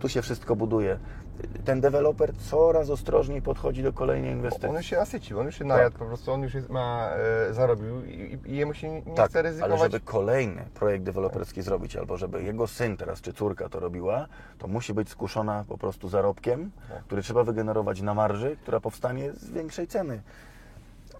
[0.00, 0.98] Tu się wszystko buduje.
[1.64, 4.68] Ten deweloper coraz ostrożniej podchodzi do kolejnej inwestycji.
[4.68, 5.98] On już się nasycił, on już się najadł Tak.
[5.98, 7.10] po prostu, on już jest, ma,
[7.50, 9.80] e, zarobił i, i jemu się nie Tak, chce ryzykować.
[9.80, 14.26] ale żeby kolejny projekt deweloperski zrobić, albo żeby jego syn teraz, czy córka to robiła,
[14.58, 17.04] to musi być skuszona po prostu zarobkiem, Tak.
[17.04, 20.22] który trzeba wygenerować na marży, która powstanie z większej ceny.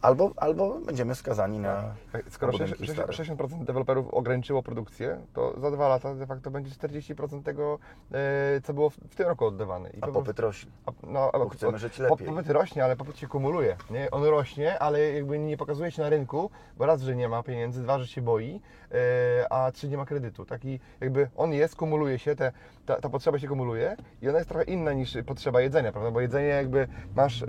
[0.02, 3.12] Albo, albo będziemy skazani na Tak, Skoro na budynki 60%, stare.
[3.12, 7.78] 60% deweloperów ograniczyło produkcję, to za dwa lata de facto będzie 40% tego,
[8.12, 9.90] e, co było w, tym roku oddawane.
[9.90, 10.70] I A po popyt rośnie.
[10.86, 12.26] A, no, Bo chcemy żyć lepiej.
[12.26, 13.76] Popyt rośnie, ale popyt się kumuluje.
[13.90, 14.10] Nie?
[14.10, 17.82] On rośnie, ale jakby nie pokazuje się na rynku, bo raz, że nie ma pieniędzy,
[17.82, 18.60] dwa, że się boi,
[18.92, 20.44] e, a trzy, nie ma kredytu.
[20.44, 22.52] Taki jakby on jest, kumuluje się, te,
[22.90, 26.11] ta, ta potrzeba się kumuluje i ona jest trochę inna niż potrzeba jedzenia, prawda?
[26.11, 27.46] Bo jedzenie jakby masz, e,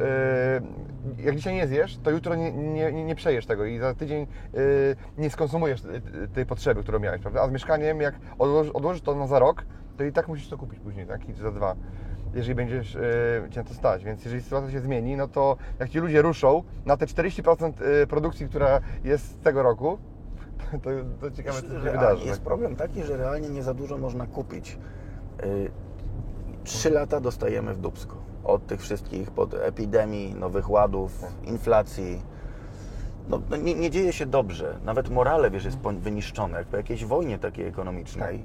[1.17, 4.27] jak dzisiaj nie zjesz, to jutro nie, nie, nie, przejesz tego i za tydzień e,
[5.17, 5.83] nie skonsumujesz
[6.33, 7.41] tej potrzeby, którą miałeś, prawda?
[7.41, 9.65] A z mieszkaniem, jak odłożysz, odłożysz to na za rok,
[9.97, 11.29] to i tak musisz to kupić później, tak?
[11.29, 11.75] I za dwa
[12.33, 13.01] jeżeli będziesz e,
[13.51, 14.03] cię to stać.
[14.03, 17.71] Więc jeżeli sytuacja się zmieni, no to jak ci ludzie ruszą na te 40%
[18.03, 19.97] e, produkcji, która jest z tego roku,
[20.83, 20.89] to,
[21.21, 22.25] to ciekawe, co się wydarzy.
[22.25, 22.47] Jest tak?
[22.47, 24.77] problem taki, że realnie nie za dużo można kupić.
[25.43, 25.71] Y,
[26.63, 28.15] Trzy lata dostajemy w dubsko.
[28.43, 32.21] Od tych wszystkich, pod epidemii, nowych ładów, inflacji.
[33.29, 34.77] No, no nie, nie dzieje się dobrze.
[34.83, 38.43] Nawet morale, wiesz, jest wyniszczone, jak po jakiejś wojnie takiej ekonomicznej.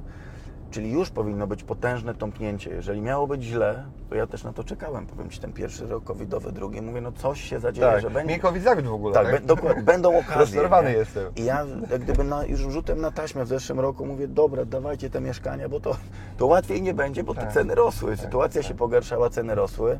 [0.77, 2.71] Czyli już powinno być potężne tąpnięcie.
[2.71, 5.07] Jeżeli miało być źle, to ja też na to czekałem.
[5.07, 8.33] Powiem Ci, ten pierwszy rok covidowy, drugi, mówię, no coś się zadzieje, Tak, że będzie...
[8.35, 9.45] mnie COVID zawiódł w ogóle, Tak, tak?
[9.45, 10.37] dokładnie, będą okazje.
[10.37, 11.35] Rozczarowany jestem.
[11.37, 15.11] I ja jak gdyby na, już rzutem na taśmę w zeszłym roku mówię, dobra, dawajcie
[15.11, 15.97] te mieszkania, bo to,
[16.37, 17.53] to łatwiej nie będzie, bo te Tak.
[17.53, 19.99] ceny rosły, sytuacja się pogarszała, ceny rosły.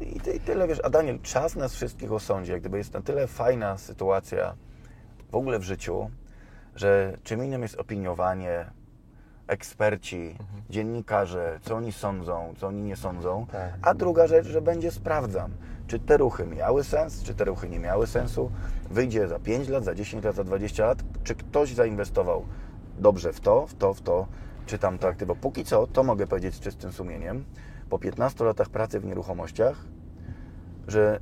[0.00, 3.00] I, ty, I tyle, wiesz, a Daniel, czas nas wszystkich osądzi, jak gdyby jest na
[3.02, 4.54] tyle fajna sytuacja
[5.30, 6.10] w ogóle w życiu,
[6.74, 8.66] że czym innym jest opiniowanie,
[9.48, 10.62] eksperci, Mhm.
[10.70, 13.72] dziennikarze, co oni sądzą, co oni nie sądzą, Tak.
[13.82, 15.50] a druga rzecz, że będzie sprawdzam,
[15.86, 18.50] czy te ruchy miały sens, czy te ruchy nie miały sensu,
[18.90, 22.44] wyjdzie za 5 lat, za 10 lat, za 20 lat, czy ktoś zainwestował
[22.98, 24.26] dobrze w to, w to, w to,
[24.66, 25.36] czy tamto aktywo.
[25.36, 27.44] Póki co, to mogę powiedzieć z czystym sumieniem,
[27.90, 29.76] po 15 latach pracy w nieruchomościach,
[30.88, 31.20] że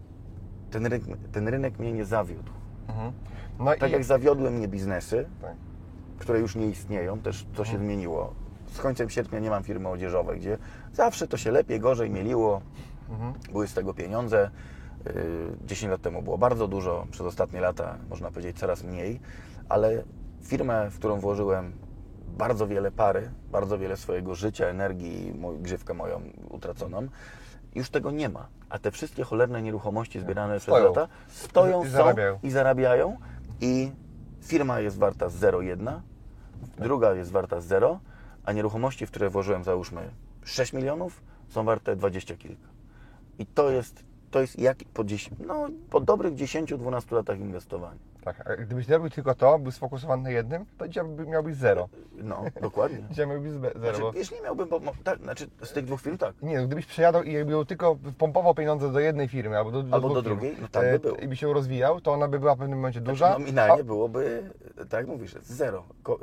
[0.71, 2.53] ten rynek, ten rynek mnie nie zawiódł.
[2.89, 3.13] Mhm.
[3.59, 5.55] No Tak i, jak zawiodły mnie biznesy, tak.
[6.25, 8.35] Które już nie istnieją, też to się zmieniło.
[8.73, 10.59] Z końcem sierpnia nie mam firmy odzieżowej, gdzie
[10.93, 12.61] zawsze to się lepiej, gorzej mieliło,
[13.11, 13.33] Mhm.
[13.53, 14.51] były z tego pieniądze.
[15.07, 15.13] Yy,
[15.67, 19.21] 10 lat temu było bardzo dużo, przez ostatnie lata można powiedzieć coraz mniej,
[19.69, 20.03] ale
[20.43, 21.73] firmę, w którą włożyłem
[22.39, 27.09] bardzo wiele pary, bardzo wiele swojego życia, energii, grzywkę moją utraconą.
[27.75, 28.47] Już tego nie ma.
[28.69, 30.85] A te wszystkie cholerne nieruchomości zbierane Stoją.
[30.85, 32.39] przez lata stoją, I są zarabiają.
[32.43, 33.17] i zarabiają
[33.61, 33.93] i
[34.43, 36.01] firma jest warta 0,1,
[36.79, 38.01] druga jest warta 0,
[38.45, 40.11] a nieruchomości, w które włożyłem załóżmy
[40.45, 42.69] 6 milionów, są warte 20 kilka.
[43.39, 47.99] I to jest, to jest jak po, 10, no, po dobrych 10-12 latach inwestowania.
[48.25, 51.89] Tak, a gdybyś robił tylko to, był sfokusowany na jednym, to dzisiaj by- miałbyś zero.
[52.13, 52.99] No, dokładnie.
[53.11, 53.81] Dzisiaj miałbyś zero.
[53.81, 54.13] Znaczy, bo...
[54.13, 56.35] nie miałbym, bo, tak, znaczy z tych dwóch firm tak.
[56.43, 59.95] Nie, no, gdybyś przejadał i jakby tylko pompował pieniądze do jednej firmy albo do, do,
[59.95, 61.17] Albo do drugiej, no tak by e, było.
[61.17, 63.27] I by się rozwijał, to ona by była w pewnym momencie duża.
[63.27, 65.85] Znaczy, nominalnie byłoby, tak jak mówisz, zero.
[66.03, 66.19] Ko-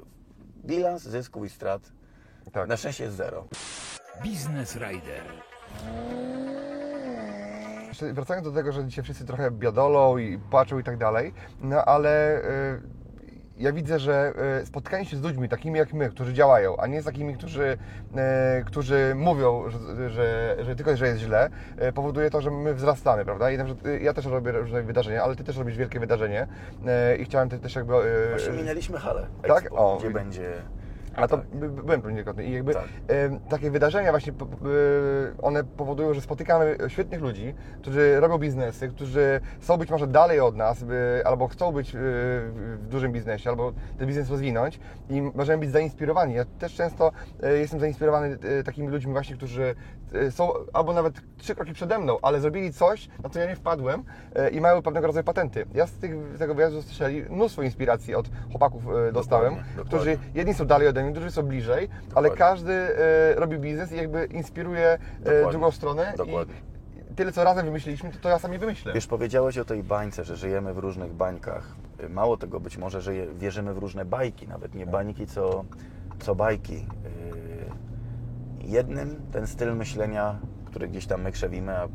[0.65, 1.81] Bilans zysków i strat
[2.51, 2.67] tak.
[2.67, 3.47] na szczęście jest zero.
[4.23, 5.23] Biznes Rider.
[8.13, 12.37] Wracając do tego, że dzisiaj wszyscy trochę biadolą i płaczą i tak dalej, no ale
[12.37, 12.81] y,
[13.61, 17.01] ja widzę, że y, spotkanie się z ludźmi takimi jak my, którzy działają, a nie
[17.01, 17.77] z takimi, którzy,
[18.59, 21.49] y, którzy mówią, że, że, że tylko, że jest źle,
[21.89, 23.51] y, powoduje to, że my wzrastamy, prawda?
[23.51, 26.47] I na przykład, ja też robię różne wydarzenia, ale Ty też robisz wielkie wydarzenie
[27.19, 27.93] i chciałem te- też jakby...
[28.29, 29.27] Właśnie minęliśmy halę.
[29.41, 29.63] tak?
[29.63, 30.51] Expo, O, gdzie będzie...
[31.15, 31.47] A to tak.
[31.47, 32.83] by- by- byłem tu niejednokrotnie i jakby Tak.
[33.07, 34.35] em, takie wydarzenia właśnie, y,
[35.41, 40.55] one powodują, że spotykamy świetnych ludzi, którzy robią biznesy, którzy są być może dalej od
[40.55, 40.85] nas,
[41.25, 46.33] albo chcą być y, w dużym biznesie, albo ten biznes rozwinąć i możemy być zainspirowani.
[46.33, 47.11] Ja też często
[47.43, 49.75] y, jestem zainspirowany takimi ludźmi właśnie, którzy
[50.29, 54.03] są albo nawet trzy kroki przede mną, ale zrobili coś, na co ja nie wpadłem
[54.51, 55.65] i mają pewnego rodzaju patenty.
[55.73, 59.83] Ja z, tych, z tego wyjazdu słyszeli mnóstwo inspiracji od chłopaków dostałem, dokładnie.
[59.85, 62.37] którzy jedni są dalej ode mnie, drudzy są bliżej, ale Dokładnie.
[62.37, 66.13] każdy e, robi biznes i jakby inspiruje e, drugą stronę.
[66.17, 66.55] Dokładnie.
[67.11, 68.93] I tyle, co razem wymyśliliśmy, to, to ja sami wymyślę.
[68.93, 71.75] Wiesz, powiedziałeś o tej bańce, że żyjemy w różnych bańkach.
[72.09, 75.65] Mało tego, być może, że je- wierzymy w różne bajki, nawet nie bańki, co,
[76.19, 76.73] co bajki.
[76.73, 76.81] Yy,
[78.63, 81.87] Jednym ten styl myślenia, który gdzieś tam my krzewimy, a,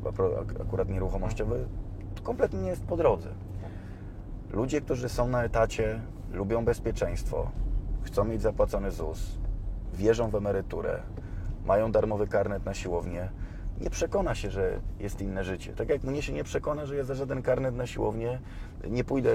[0.62, 1.64] akurat nieruchomościowy,
[2.22, 3.28] kompletnie nie jest po drodze.
[4.50, 6.00] Ludzie, którzy są na etacie,
[6.32, 7.50] lubią bezpieczeństwo,
[8.06, 9.38] chcą mieć zapłacony ZUS,
[9.94, 11.02] wierzą w emeryturę,
[11.64, 13.30] mają darmowy karnet na siłownię,
[13.80, 15.72] nie przekona się, że jest inne życie.
[15.72, 18.38] Tak jak mnie się nie przekona, że ja za żaden karnet na siłownię
[18.90, 19.30] nie pójdę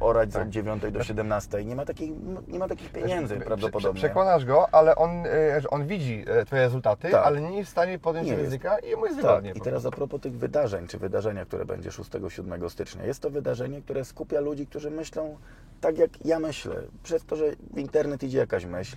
[0.00, 0.42] orać Tak.
[0.42, 1.64] od 9 do 17.
[1.64, 2.12] Nie ma, takiej,
[2.48, 4.00] nie ma takich pieniędzy prawdopodobnie.
[4.00, 7.26] prze- Przekonasz go, ale on, e, że on widzi e, Twoje rezultaty, Tak.
[7.26, 8.44] ale nie jest w stanie podjąć Nie jest.
[8.44, 9.52] ryzyka i mu jest Tak, wygodnie.
[9.54, 13.04] i teraz a propos tych wydarzeń, czy wydarzenia, które będzie 6-7 stycznia.
[13.04, 15.36] Jest to wydarzenie, które skupia ludzi, którzy myślą
[15.80, 16.76] tak, jak ja myślę.
[17.02, 18.96] Przez to, że w internet idzie jakaś myśl.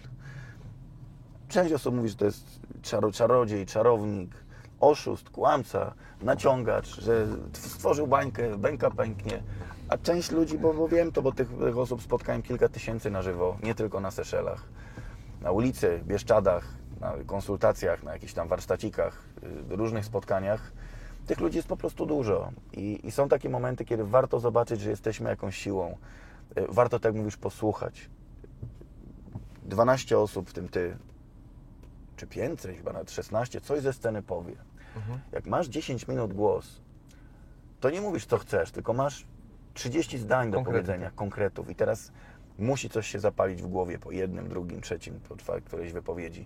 [1.49, 2.45] Część osób mówi, że to jest
[2.81, 4.31] czaro, czarodziej, czarownik,
[4.79, 9.43] oszust, kłamca, naciągacz, że stworzył bańkę, bańka pęknie.
[9.89, 13.21] A część ludzi, bo, bo wiem to, bo tych, tych osób spotkałem kilka tysięcy na
[13.21, 14.63] żywo, nie tylko na Seszelach,
[15.41, 19.23] na ulicy, Bieszczadach, na konsultacjach, na jakichś tam warsztacikach,
[19.71, 20.71] y, różnych spotkaniach.
[21.27, 24.89] Tych ludzi jest po prostu dużo I, i są takie momenty, kiedy warto zobaczyć, że
[24.89, 25.97] jesteśmy jakąś siłą.
[26.57, 28.09] Y, Warto, tak jak mówisz, posłuchać.
[29.65, 30.97] 12 osób, w tym ty,
[32.17, 34.55] czy więcej, chyba nawet 16, coś ze sceny powie.
[35.31, 36.81] Jak masz 10 minut głos,
[37.79, 39.25] to nie mówisz, co chcesz, tylko masz
[39.73, 40.73] 30 zdań do Konkrety.
[40.73, 41.69] powiedzenia, konkretów.
[41.69, 42.11] I teraz
[42.57, 46.45] musi coś się zapalić w głowie po jednym, drugim, trzecim, po którejś wypowiedzi.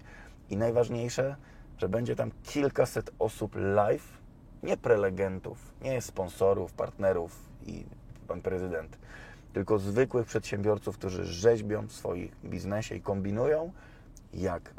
[0.50, 1.36] I najważniejsze,
[1.78, 4.22] że będzie tam kilkaset osób live,
[4.64, 7.86] nie prelegentów, nie sponsorów, partnerów i
[8.28, 8.98] pan prezydent,
[9.54, 13.72] tylko zwykłych przedsiębiorców, którzy rzeźbią w swoim biznesie i kombinują,
[14.34, 14.74] jak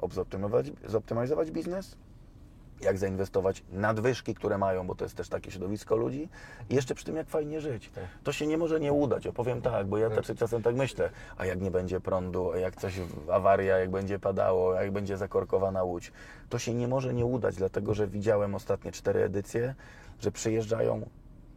[0.87, 1.97] zoptymalizować, biznes,
[2.81, 6.29] jak zainwestować nadwyżki, które mają, bo to jest też takie środowisko ludzi?
[6.71, 7.91] I jeszcze przy tym jak fajnie żyć.
[8.25, 10.37] To się nie może nie udać, opowiem tak, bo ja tak.
[10.37, 13.01] czasem tak myślę, a jak nie będzie prądu, a jak coś
[13.33, 16.13] awaria, jak będzie padało, a jak będzie zakorkowana łódź,
[16.49, 19.75] to się nie może nie udać, dlatego że widziałem ostatnie cztery edycje,
[20.21, 21.07] że przyjeżdżają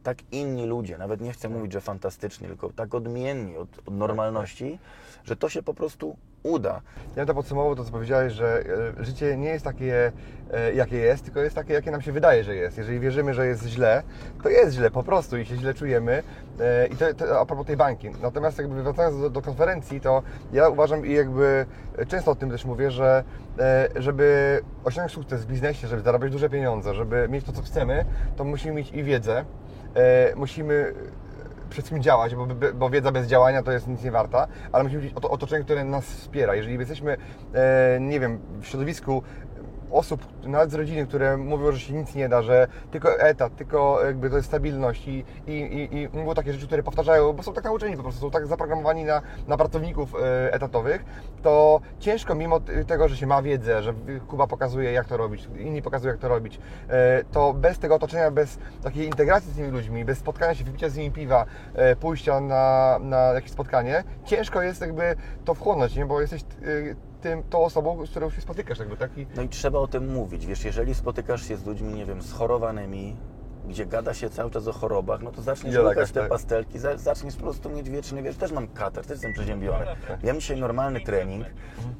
[0.03, 4.79] tak inni ludzie, nawet nie chcę mówić, że fantastycznie, tylko tak odmienni od, od normalności,
[5.23, 6.81] że to się po prostu uda.
[7.09, 8.63] Ja bym to podsumował to, co powiedziałeś, że
[8.99, 10.11] e, życie nie jest takie,
[10.53, 12.77] e, jakie jest, tylko jest takie, jakie nam się wydaje, że jest.
[12.77, 14.03] Jeżeli wierzymy, że jest źle,
[14.43, 16.23] to jest źle po prostu i się źle czujemy.
[16.59, 18.09] E, I to, to a propos tej bańki.
[18.21, 21.65] Natomiast jakby wracając do, do konferencji, to ja uważam i jakby
[22.07, 23.23] często o tym też mówię, że
[23.95, 28.05] żeby osiągnąć sukces w biznesie, żeby zarabiać duże pieniądze, żeby mieć to, co chcemy,
[28.35, 29.45] to musimy mieć i wiedzę,
[30.35, 30.93] musimy
[31.69, 35.03] przed wszystkim działać, bo, bo wiedza bez działania to jest nic nie warta, ale musimy
[35.03, 36.55] mieć oto- otoczenie, które nas wspiera.
[36.55, 37.17] Jeżeli jesteśmy,
[37.53, 39.23] e, nie wiem, w środowisku
[39.91, 44.05] osób, nawet z rodziny, które mówią, że się nic nie da, że tylko etat, tylko
[44.05, 47.53] jakby to jest stabilność i, i, i, i mówią takie rzeczy, które powtarzają, bo są
[47.53, 51.05] tak nauczeni po prostu, są tak zaprogramowani na, na pracowników e, etatowych,
[51.43, 53.93] to ciężko mimo tego, że się ma wiedzę, że
[54.27, 56.59] Kuba pokazuje jak to robić, inni pokazują jak to robić,
[56.89, 60.89] e, to bez tego otoczenia, bez takiej integracji z tymi ludźmi, bez spotkania się, wypicia
[60.89, 65.15] z nimi piwa, e, pójścia na, na jakieś spotkanie, ciężko jest jakby
[65.45, 66.05] to wchłonąć, nie?
[66.05, 66.41] bo jesteś
[67.25, 69.25] tym, tą osobą, z którą się spotykasz, jakby taki...
[69.35, 70.45] No i trzeba o tym mówić.
[70.45, 73.15] Wiesz, jeżeli spotykasz się z ludźmi, nie wiem, schorowanymi,
[73.67, 76.29] gdzie gada się cały czas o chorobach, no to zaczniesz tak, łykać te tak.
[76.29, 79.85] pastelki, za- zaczniesz po prostu mieć wieczny, wiesz, też mam katar, też jestem przeziębiony.
[80.23, 81.45] Ja mam dzisiaj normalny trening,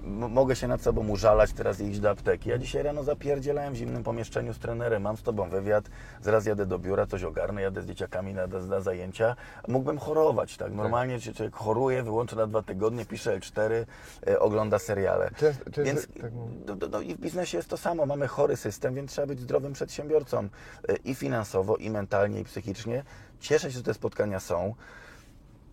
[0.03, 2.49] m- mogę się nad sobą użalać teraz i iść do apteki.
[2.49, 5.85] Ja dzisiaj rano zapierdzielałem w zimnym pomieszczeniu z trenerem, mam z Tobą wywiad,
[6.21, 9.35] zaraz jadę do biura, coś ogarnę, jadę z dzieciakami na, na zajęcia.
[9.67, 10.73] Mógłbym chorować, tak?
[10.73, 13.85] Normalnie się człowiek choruje, wyłącza na dwa tygodnie, pisze L4,
[14.27, 15.29] e, ogląda seriale.
[15.39, 16.31] Często- często- Więc tak
[16.67, 18.05] no, no, no i w biznesie jest to samo.
[18.05, 20.47] Mamy chory system, więc trzeba być zdrowym przedsiębiorcą
[20.89, 23.03] e, i finansowo, i mentalnie, i psychicznie.
[23.39, 24.75] Cieszę się, że te spotkania są.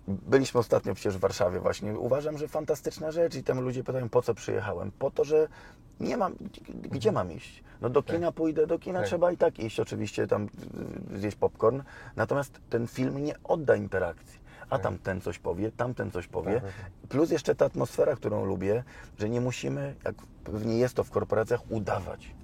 [0.08, 1.98] Byliśmy ostatnio przecież w Warszawie właśnie.
[1.98, 4.92] Uważam, że fantastyczna rzecz i tam ludzie pytają, po co przyjechałem?
[4.98, 5.48] Po to, że
[6.00, 6.34] nie mam,
[6.82, 7.64] gdzie mam iść?
[7.80, 9.08] No do kina pójdę, do kina Tak.
[9.08, 10.48] trzeba i tak iść, oczywiście tam
[11.14, 11.82] y, zjeść popcorn.
[12.16, 14.42] Natomiast ten film nie odda interakcji.
[14.70, 16.60] A tam ten coś powie, tamten coś powie.
[16.60, 16.70] Tak,
[17.08, 18.84] Plus jeszcze ta atmosfera, którą lubię,
[19.18, 20.14] że nie musimy, jak
[20.44, 22.34] pewnie jest to w korporacjach, udawać.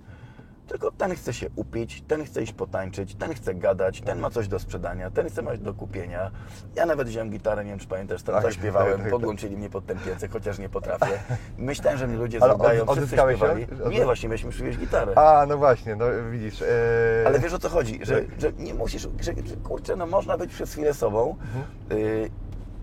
[0.68, 4.48] Tylko ten chce się upić, ten chce iść potańczyć, ten chce gadać, ten ma coś
[4.48, 6.30] do sprzedania, ten chce mieć do kupienia.
[6.74, 9.70] Ja nawet wziąłem gitarę, nie wiem czy pamiętasz, tam Tak, zaśpiewałem, tak, tak, podłączyli mnie
[9.70, 11.18] pod ten piecek, chociaż nie potrafię.
[11.58, 13.66] Myślałem, że mnie ludzie zrugają, od- wszyscy śpiewali.
[13.90, 15.18] Nie, właśnie mieliśmy przywieźć gitarę.
[15.18, 16.62] A, no właśnie, no widzisz.
[16.62, 16.66] e,
[17.26, 20.50] Ale wiesz o co chodzi, że, że nie musisz, że, że kurczę, no można być
[20.52, 21.36] przez chwilę sobą
[21.92, 22.30] y,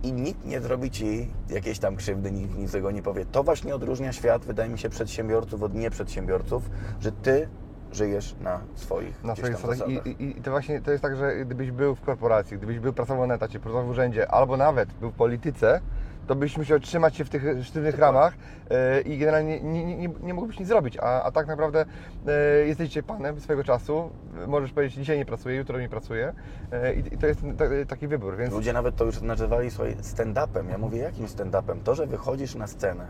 [0.04, 3.26] i nikt nie zrobi ci jakiejś tam krzywdy, nikt nic złego nie powie.
[3.26, 6.70] To właśnie odróżnia świat, wydaje mi się, przedsiębiorców od nieprzedsiębiorców,
[7.00, 7.50] że ty
[7.96, 9.88] żyjesz na swoich Na swoich zasadach.
[9.88, 13.28] I, i, to właśnie to jest tak, że gdybyś był w korporacji, gdybyś był pracował
[13.28, 15.82] na etacie, pracował w urzędzie, albo nawet był w polityce,
[16.28, 18.34] to byś musiał trzymać się w tych sztywnych ramach
[18.70, 20.98] e, i generalnie nie, nie, nie, nie mógłbyś nic zrobić.
[20.98, 21.86] A, a tak naprawdę
[22.28, 24.10] e, jesteś dzisiaj panem swojego czasu.
[24.48, 26.34] Możesz powiedzieć, dzisiaj nie pracuję, jutro nie pracuję.
[26.72, 30.70] E, i, to jest ta, taki wybór, więc Ludzie nawet to już nazywali swoje stand-upem.
[30.70, 31.80] Ja mówię, jakim stand-upem?
[31.84, 33.08] To, że wychodzisz na scenę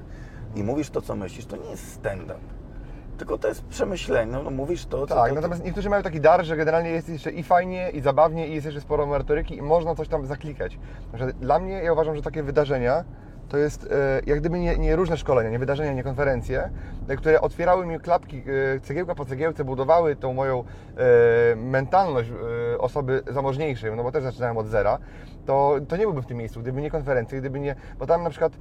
[0.56, 2.40] i mówisz to, co myślisz, to nie jest stand-up.
[3.18, 4.32] Tylko to jest przemyślenie.
[4.32, 7.32] No, no mówisz to, Tak, to, natomiast niektórzy mają taki dar, że generalnie jest jeszcze
[7.32, 10.78] i fajnie, i zabawnie, i jest jeszcze sporo merytoryki i można coś tam zaklikać.
[11.14, 13.04] Że dla mnie, ja uważam, że takie wydarzenia
[13.50, 16.70] to jest e, jak gdyby nie, nie różne szkolenia, nie wydarzenia, nie konferencje,
[17.18, 22.30] które otwierały mi klapki e, cegiełka po cegiełce, budowały tą moją e, mentalność
[22.80, 24.98] osoby zamożniejszej, no bo też zaczynałem od zera,
[25.46, 28.30] to, to nie byłbym w tym miejscu, gdyby nie konferencje, gdyby nie, bo tam na
[28.30, 28.54] przykład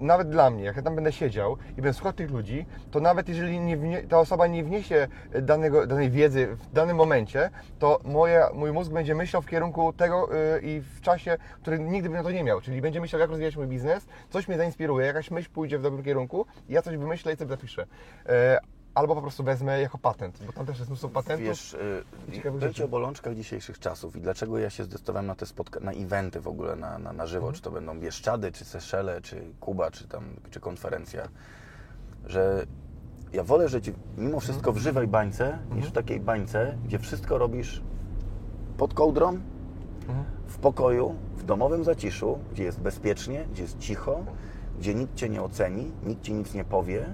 [0.00, 3.28] nawet dla mnie, jak ja tam będę siedział i będę słuchał tych ludzi, to nawet
[3.28, 5.08] jeżeli nie ta osoba nie wniesie
[5.42, 10.28] danego, danej wiedzy w danym momencie, to moje, mój mózg będzie myślał w kierunku tego
[10.32, 13.30] yy, i w czasie, który nigdy by na to nie miał, czyli będzie myślał, jak
[13.30, 17.32] rozwijać mój biznes, coś mnie zainspiruje, jakaś myśl pójdzie w dobrym kierunku, ja coś wymyślę
[17.32, 17.86] i sobie zapiszę.
[18.26, 18.32] Yy,
[18.94, 21.46] albo po prostu wezmę jako patent, bo tam też jest mnóstwo patentów.
[21.46, 21.76] Wiesz,
[22.32, 25.92] i y, o bolączkach dzisiejszych czasów i dlaczego ja się zdecydowałem na te spotkania, na
[25.92, 29.90] eventy w ogóle, na, na, na żywo, czy to będą Bieszczady, czy Seszele, czy Kuba,
[29.90, 31.28] czy tam, czy konferencja,
[32.26, 32.66] że
[33.32, 37.82] ja wolę żyć mimo wszystko w żywej bańce, niż w takiej bańce, gdzie wszystko robisz
[38.76, 39.40] pod kołdrą,
[40.46, 44.24] w pokoju, w domowym zaciszu, gdzie jest bezpiecznie, gdzie jest cicho,
[44.78, 47.06] gdzie nikt Cię nie oceni, nikt Ci nic nie powie,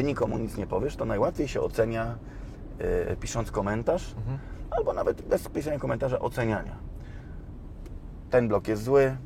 [0.00, 2.18] Ty nikomu nic nie powiesz, to najłatwiej się ocenia
[2.78, 4.14] e, pisząc komentarz,
[4.70, 6.76] albo nawet bez pisania komentarza oceniania.
[8.30, 9.16] Ten blok jest zły,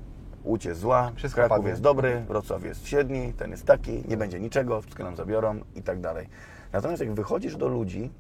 [0.45, 1.71] Łódź jest zła, Wszystko Kraków padnie.
[1.71, 5.83] jest dobry, Wrocław jest średni, ten jest taki, nie będzie niczego, wszystko nam zabiorą i
[5.83, 6.29] tak dalej.
[6.73, 8.11] Natomiast jak wychodzisz do ludzi,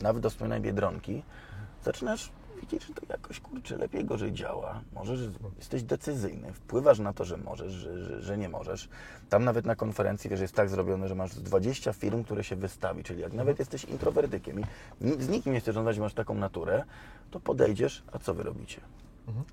[0.00, 1.22] nawet do swojej Biedronki,
[1.82, 4.80] zaczynasz widzieć, że to jakoś, kurczę, lepiej, gorzej działa.
[4.92, 5.20] Możesz,
[5.58, 8.88] jesteś decyzyjny, wpływasz na to, że możesz, że, że, że nie możesz.
[9.28, 12.56] Tam nawet na konferencji, wiesz, jest tak zrobione, że masz z 20 firm, które się
[12.56, 14.64] wystawi, czyli jak nawet jesteś introwertykiem i
[15.22, 16.84] z nikim nie chcesz rozmawiać, masz taką naturę,
[17.30, 18.80] to podejdziesz, a co wy robicie?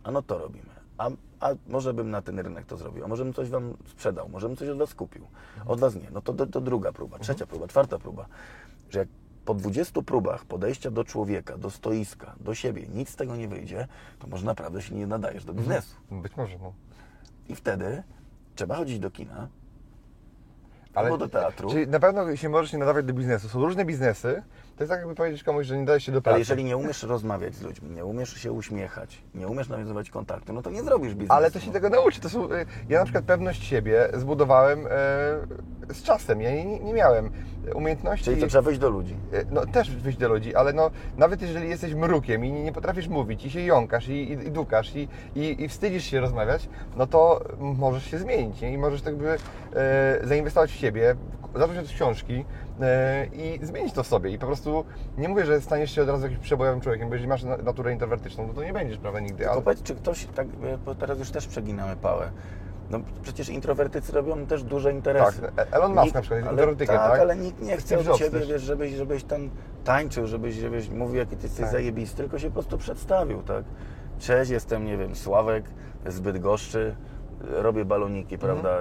[0.04, 0.82] A no to robimy.
[0.98, 4.30] A, a może bym na ten rynek to zrobił, a może bym coś Wam sprzedał,
[4.30, 5.28] może bym coś od Was kupił.
[5.66, 6.08] Od Was nie.
[6.14, 8.26] No to, to, to druga próba, trzecia próba, czwarta próba.
[8.90, 9.08] Że jak
[9.46, 13.88] po 20 próbach podejścia do człowieka, do stoiska, do siebie, nic z tego nie wyjdzie,
[14.20, 15.96] to może naprawdę się nie nadajesz do biznesu.
[16.12, 16.74] Być może, no.
[17.50, 18.04] I wtedy
[18.56, 19.48] trzeba chodzić do kina,
[20.94, 21.70] albo do teatru.
[21.70, 23.50] Czyli na pewno się możesz nie nadawać do biznesu.
[23.50, 24.44] Są różne biznesy.
[24.82, 26.34] To jest tak jakby powiedzieć komuś, że nie dajesz się do pracy.
[26.34, 30.54] Ale jeżeli nie umiesz rozmawiać z ludźmi, nie umiesz się uśmiechać, nie umiesz nawiązywać kontaktu,
[30.54, 31.34] no to nie zrobisz biznesu.
[31.34, 32.22] Ale to się tego nauczy.
[32.22, 34.90] To są, y, ja na przykład pewność siebie zbudowałem e,
[35.94, 36.42] z czasem.
[36.42, 37.32] Ja nie, nie miałem.
[37.76, 38.26] umiejętności.
[38.26, 39.16] Czyli to trzeba wyjść do ludzi.
[39.52, 43.08] no też wyjść do ludzi, ale no, nawet jeżeli jesteś mrukiem i nie, nie potrafisz
[43.08, 47.08] mówić, i się jąkasz, i, i, i dukasz, i, i, i wstydzisz się rozmawiać, no
[47.08, 48.74] to możesz się zmienić nie?
[48.74, 49.38] i możesz tak by
[49.76, 51.16] e, zainwestować w siebie,
[51.56, 52.46] zacząć od książki
[52.82, 54.30] e, i zmienić to w sobie.
[54.32, 54.86] I po prostu
[55.18, 57.92] nie mówię, że staniesz się od razu jakimś przebojowym człowiekiem, bo jeżeli masz na- naturę
[57.94, 59.38] introwertyczną, no to nie będziesz, prawda, nigdy.
[59.38, 60.48] Tylko Ale, powiedz, czy ktoś, tak,
[60.86, 62.32] bo teraz już też przeginamy pałę.
[62.90, 65.42] No przecież introwertycy robią też duże interesy.
[65.56, 67.20] Tak, Elon Musk Nikt- na przykład jest introwertykiem, tak, tak?
[67.22, 69.50] ale nikt nie chce od Ciebie, wiesz, żebyś, żebyś tam
[69.84, 71.72] tańczył, żebyś, żebyś mówił, jaki Ty jesteś Tak.
[71.72, 73.64] zajebisty, tylko się po prostu przedstawił, tak?
[74.20, 75.64] Cześć, jestem, nie wiem, Sławek
[76.06, 76.96] z Bydgoszczy,
[77.42, 78.54] robię baloniki, Mhm.
[78.60, 78.78] prawda,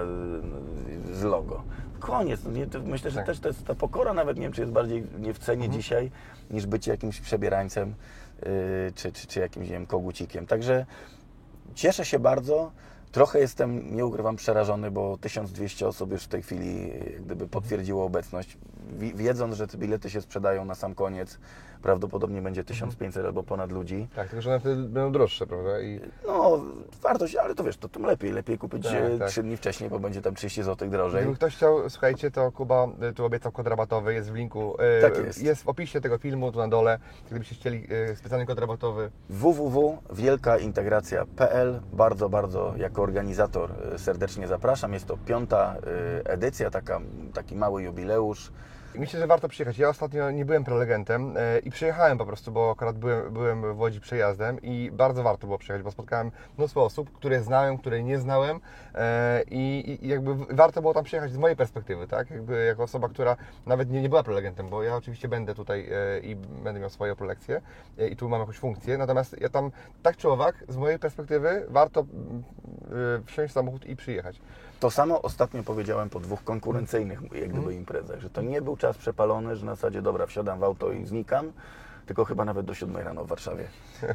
[1.13, 1.63] z logo.
[2.01, 2.41] Koniec.
[2.43, 3.25] No myślę, że Tak.
[3.25, 5.81] też to jest ta pokora, nawet nie wiem, czy jest bardziej nie w cenie Mhm.
[5.81, 6.11] dzisiaj,
[6.51, 7.89] niż bycie jakimś przebierańcem
[8.41, 8.47] yy,
[8.95, 10.45] czy, czy, czy jakimś, nie wiem, kogucikiem.
[10.47, 10.85] Także
[11.75, 12.71] Cieszę się bardzo.
[13.11, 18.57] Trochę jestem, nie ukrywam, przerażony, bo 1200 osób już w tej chwili gdyby potwierdziło obecność.
[18.99, 21.37] Wi- Wiedząc, że te bilety się sprzedają na sam koniec,
[21.81, 24.07] prawdopodobnie będzie 1500 albo ponad ludzi.
[24.15, 25.81] Tak, tylko że one wtedy będą droższe, prawda?
[25.81, 26.59] I No,
[27.01, 28.31] wartość, ale to wiesz, to tym lepiej.
[28.31, 29.29] Lepiej kupić Tak, e, tak.
[29.29, 31.21] 3 dni wcześniej, bo będzie tam 30 zł drożej.
[31.21, 34.75] Gdyby ktoś chciał, słuchajcie, to Kuba y, tu obiecał kod rabatowy, jest w linku.
[34.99, 35.43] y, Tak jest.
[35.43, 36.99] Jest w opisie tego filmu, tu na dole.
[37.31, 44.93] Gdybyście chcieli specjalny kod rabatowy, www.wielkaintegracja.pl Bardzo, bardzo jako organizator e, serdecznie zapraszam.
[44.93, 45.75] Jest to piąta
[46.25, 47.01] e, edycja, taka,
[47.33, 48.51] taki mały jubileusz.
[48.95, 49.77] Myślę, że warto przyjechać.
[49.77, 53.79] Ja ostatnio nie byłem prelegentem e, i przyjechałem po prostu, bo akurat byłem, byłem w
[53.79, 58.19] Łodzi przejazdem i bardzo warto było przyjechać, bo spotkałem mnóstwo osób, które znałem, które nie
[58.19, 58.59] znałem
[58.95, 62.31] e, i, jakby warto było tam przyjechać z mojej perspektywy, tak?
[62.31, 63.35] Jakby jako osoba, która
[63.65, 67.15] nawet nie, nie była prelegentem, bo ja oczywiście będę tutaj e, i będę miał swoje
[67.15, 67.61] prelekcje
[68.11, 69.71] i tu mam jakąś funkcję, natomiast ja tam
[70.03, 74.41] tak czy owak, z mojej perspektywy warto mm, wsiąść w samochód i przyjechać.
[74.81, 77.51] To samo ostatnio powiedziałem po dwóch konkurencyjnych jak Mhm.
[77.51, 80.91] gdyby imprezach, że to nie był czas przepalony, że na zasadzie dobra, wsiadam w auto
[80.91, 81.51] i znikam,
[82.05, 83.67] tylko chyba nawet do 7 rano w Warszawie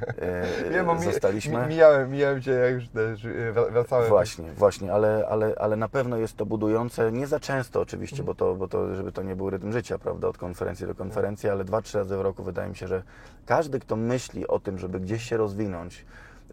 [0.66, 1.60] e, Nie, bo zostaliśmy.
[1.62, 4.08] mi, mijałem, mijałem Cię, jak już też e, wra- wracałem.
[4.08, 8.26] Właśnie, właśnie, ale, ale, ale na pewno jest to budujące, nie za często oczywiście, Mhm.
[8.26, 11.48] bo to, bo to, żeby to nie był rytm życia, prawda, od konferencji do konferencji,
[11.48, 13.02] ale dwa, trzy razy w roku wydaje mi się, że
[13.46, 16.04] każdy, kto myśli o tym, żeby gdzieś się rozwinąć,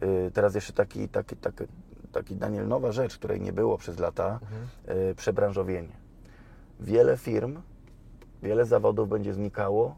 [0.02, 1.64] yy, teraz jeszcze taki, taki, taki,
[2.14, 4.68] taki Daniel, nowa rzecz, której nie było przez lata, Mhm.
[5.08, 5.94] yy, przebranżowienie.
[6.80, 7.62] Wiele firm,
[8.44, 9.96] wiele zawodów będzie znikało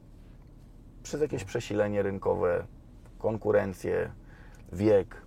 [1.04, 2.66] przez jakieś przesilenie rynkowe,
[3.20, 4.12] konkurencję,
[4.74, 5.22] wiek,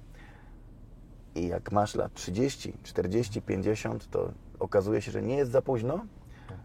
[1.35, 6.01] i jak masz lat 30, 40, 50, to okazuje się, że nie jest za późno,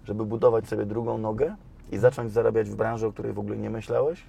[0.03, 1.55] żeby budować sobie drugą nogę
[1.91, 4.26] i zacząć zarabiać w branży, o której w ogóle nie myślałeś,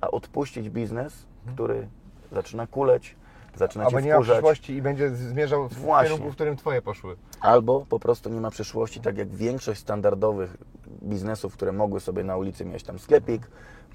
[0.00, 1.88] a odpuścić biznes, który
[2.32, 3.16] zaczyna kuleć,
[3.56, 6.08] zaczyna Albo cię nie ma wkurzać, przyszłości i będzie zmierzał w Właśnie.
[6.08, 7.16] kierunku, w którym Twoje poszły.
[7.40, 10.56] albo po prostu nie ma przyszłości, tak jak większość standardowych
[11.02, 13.42] biznesów, które mogły sobie na ulicy mieć tam sklepik,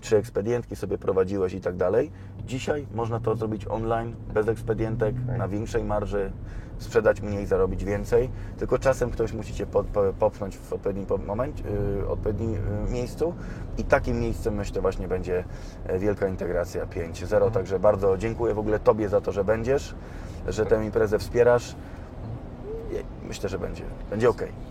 [0.01, 2.11] czy ekspedientki sobie prowadziłeś i tak dalej.
[2.45, 6.31] Dzisiaj można to zrobić online, bez ekspedientek, na większej marży,
[6.77, 11.17] sprzedać mniej, zarobić więcej, tylko czasem ktoś musi Cię po, po, popchnąć w odpowiednim po-
[11.17, 11.63] momencie,
[11.97, 13.33] yy, odpowiednim yy, miejscu
[13.77, 15.43] i takim miejscem myślę właśnie będzie
[15.85, 19.95] e, Wielka Integracja 5.0, także bardzo dziękuję w ogóle Tobie za to, że będziesz,
[20.47, 21.75] że tę imprezę wspierasz.
[23.27, 24.70] Myślę, że będzie, będzie ok.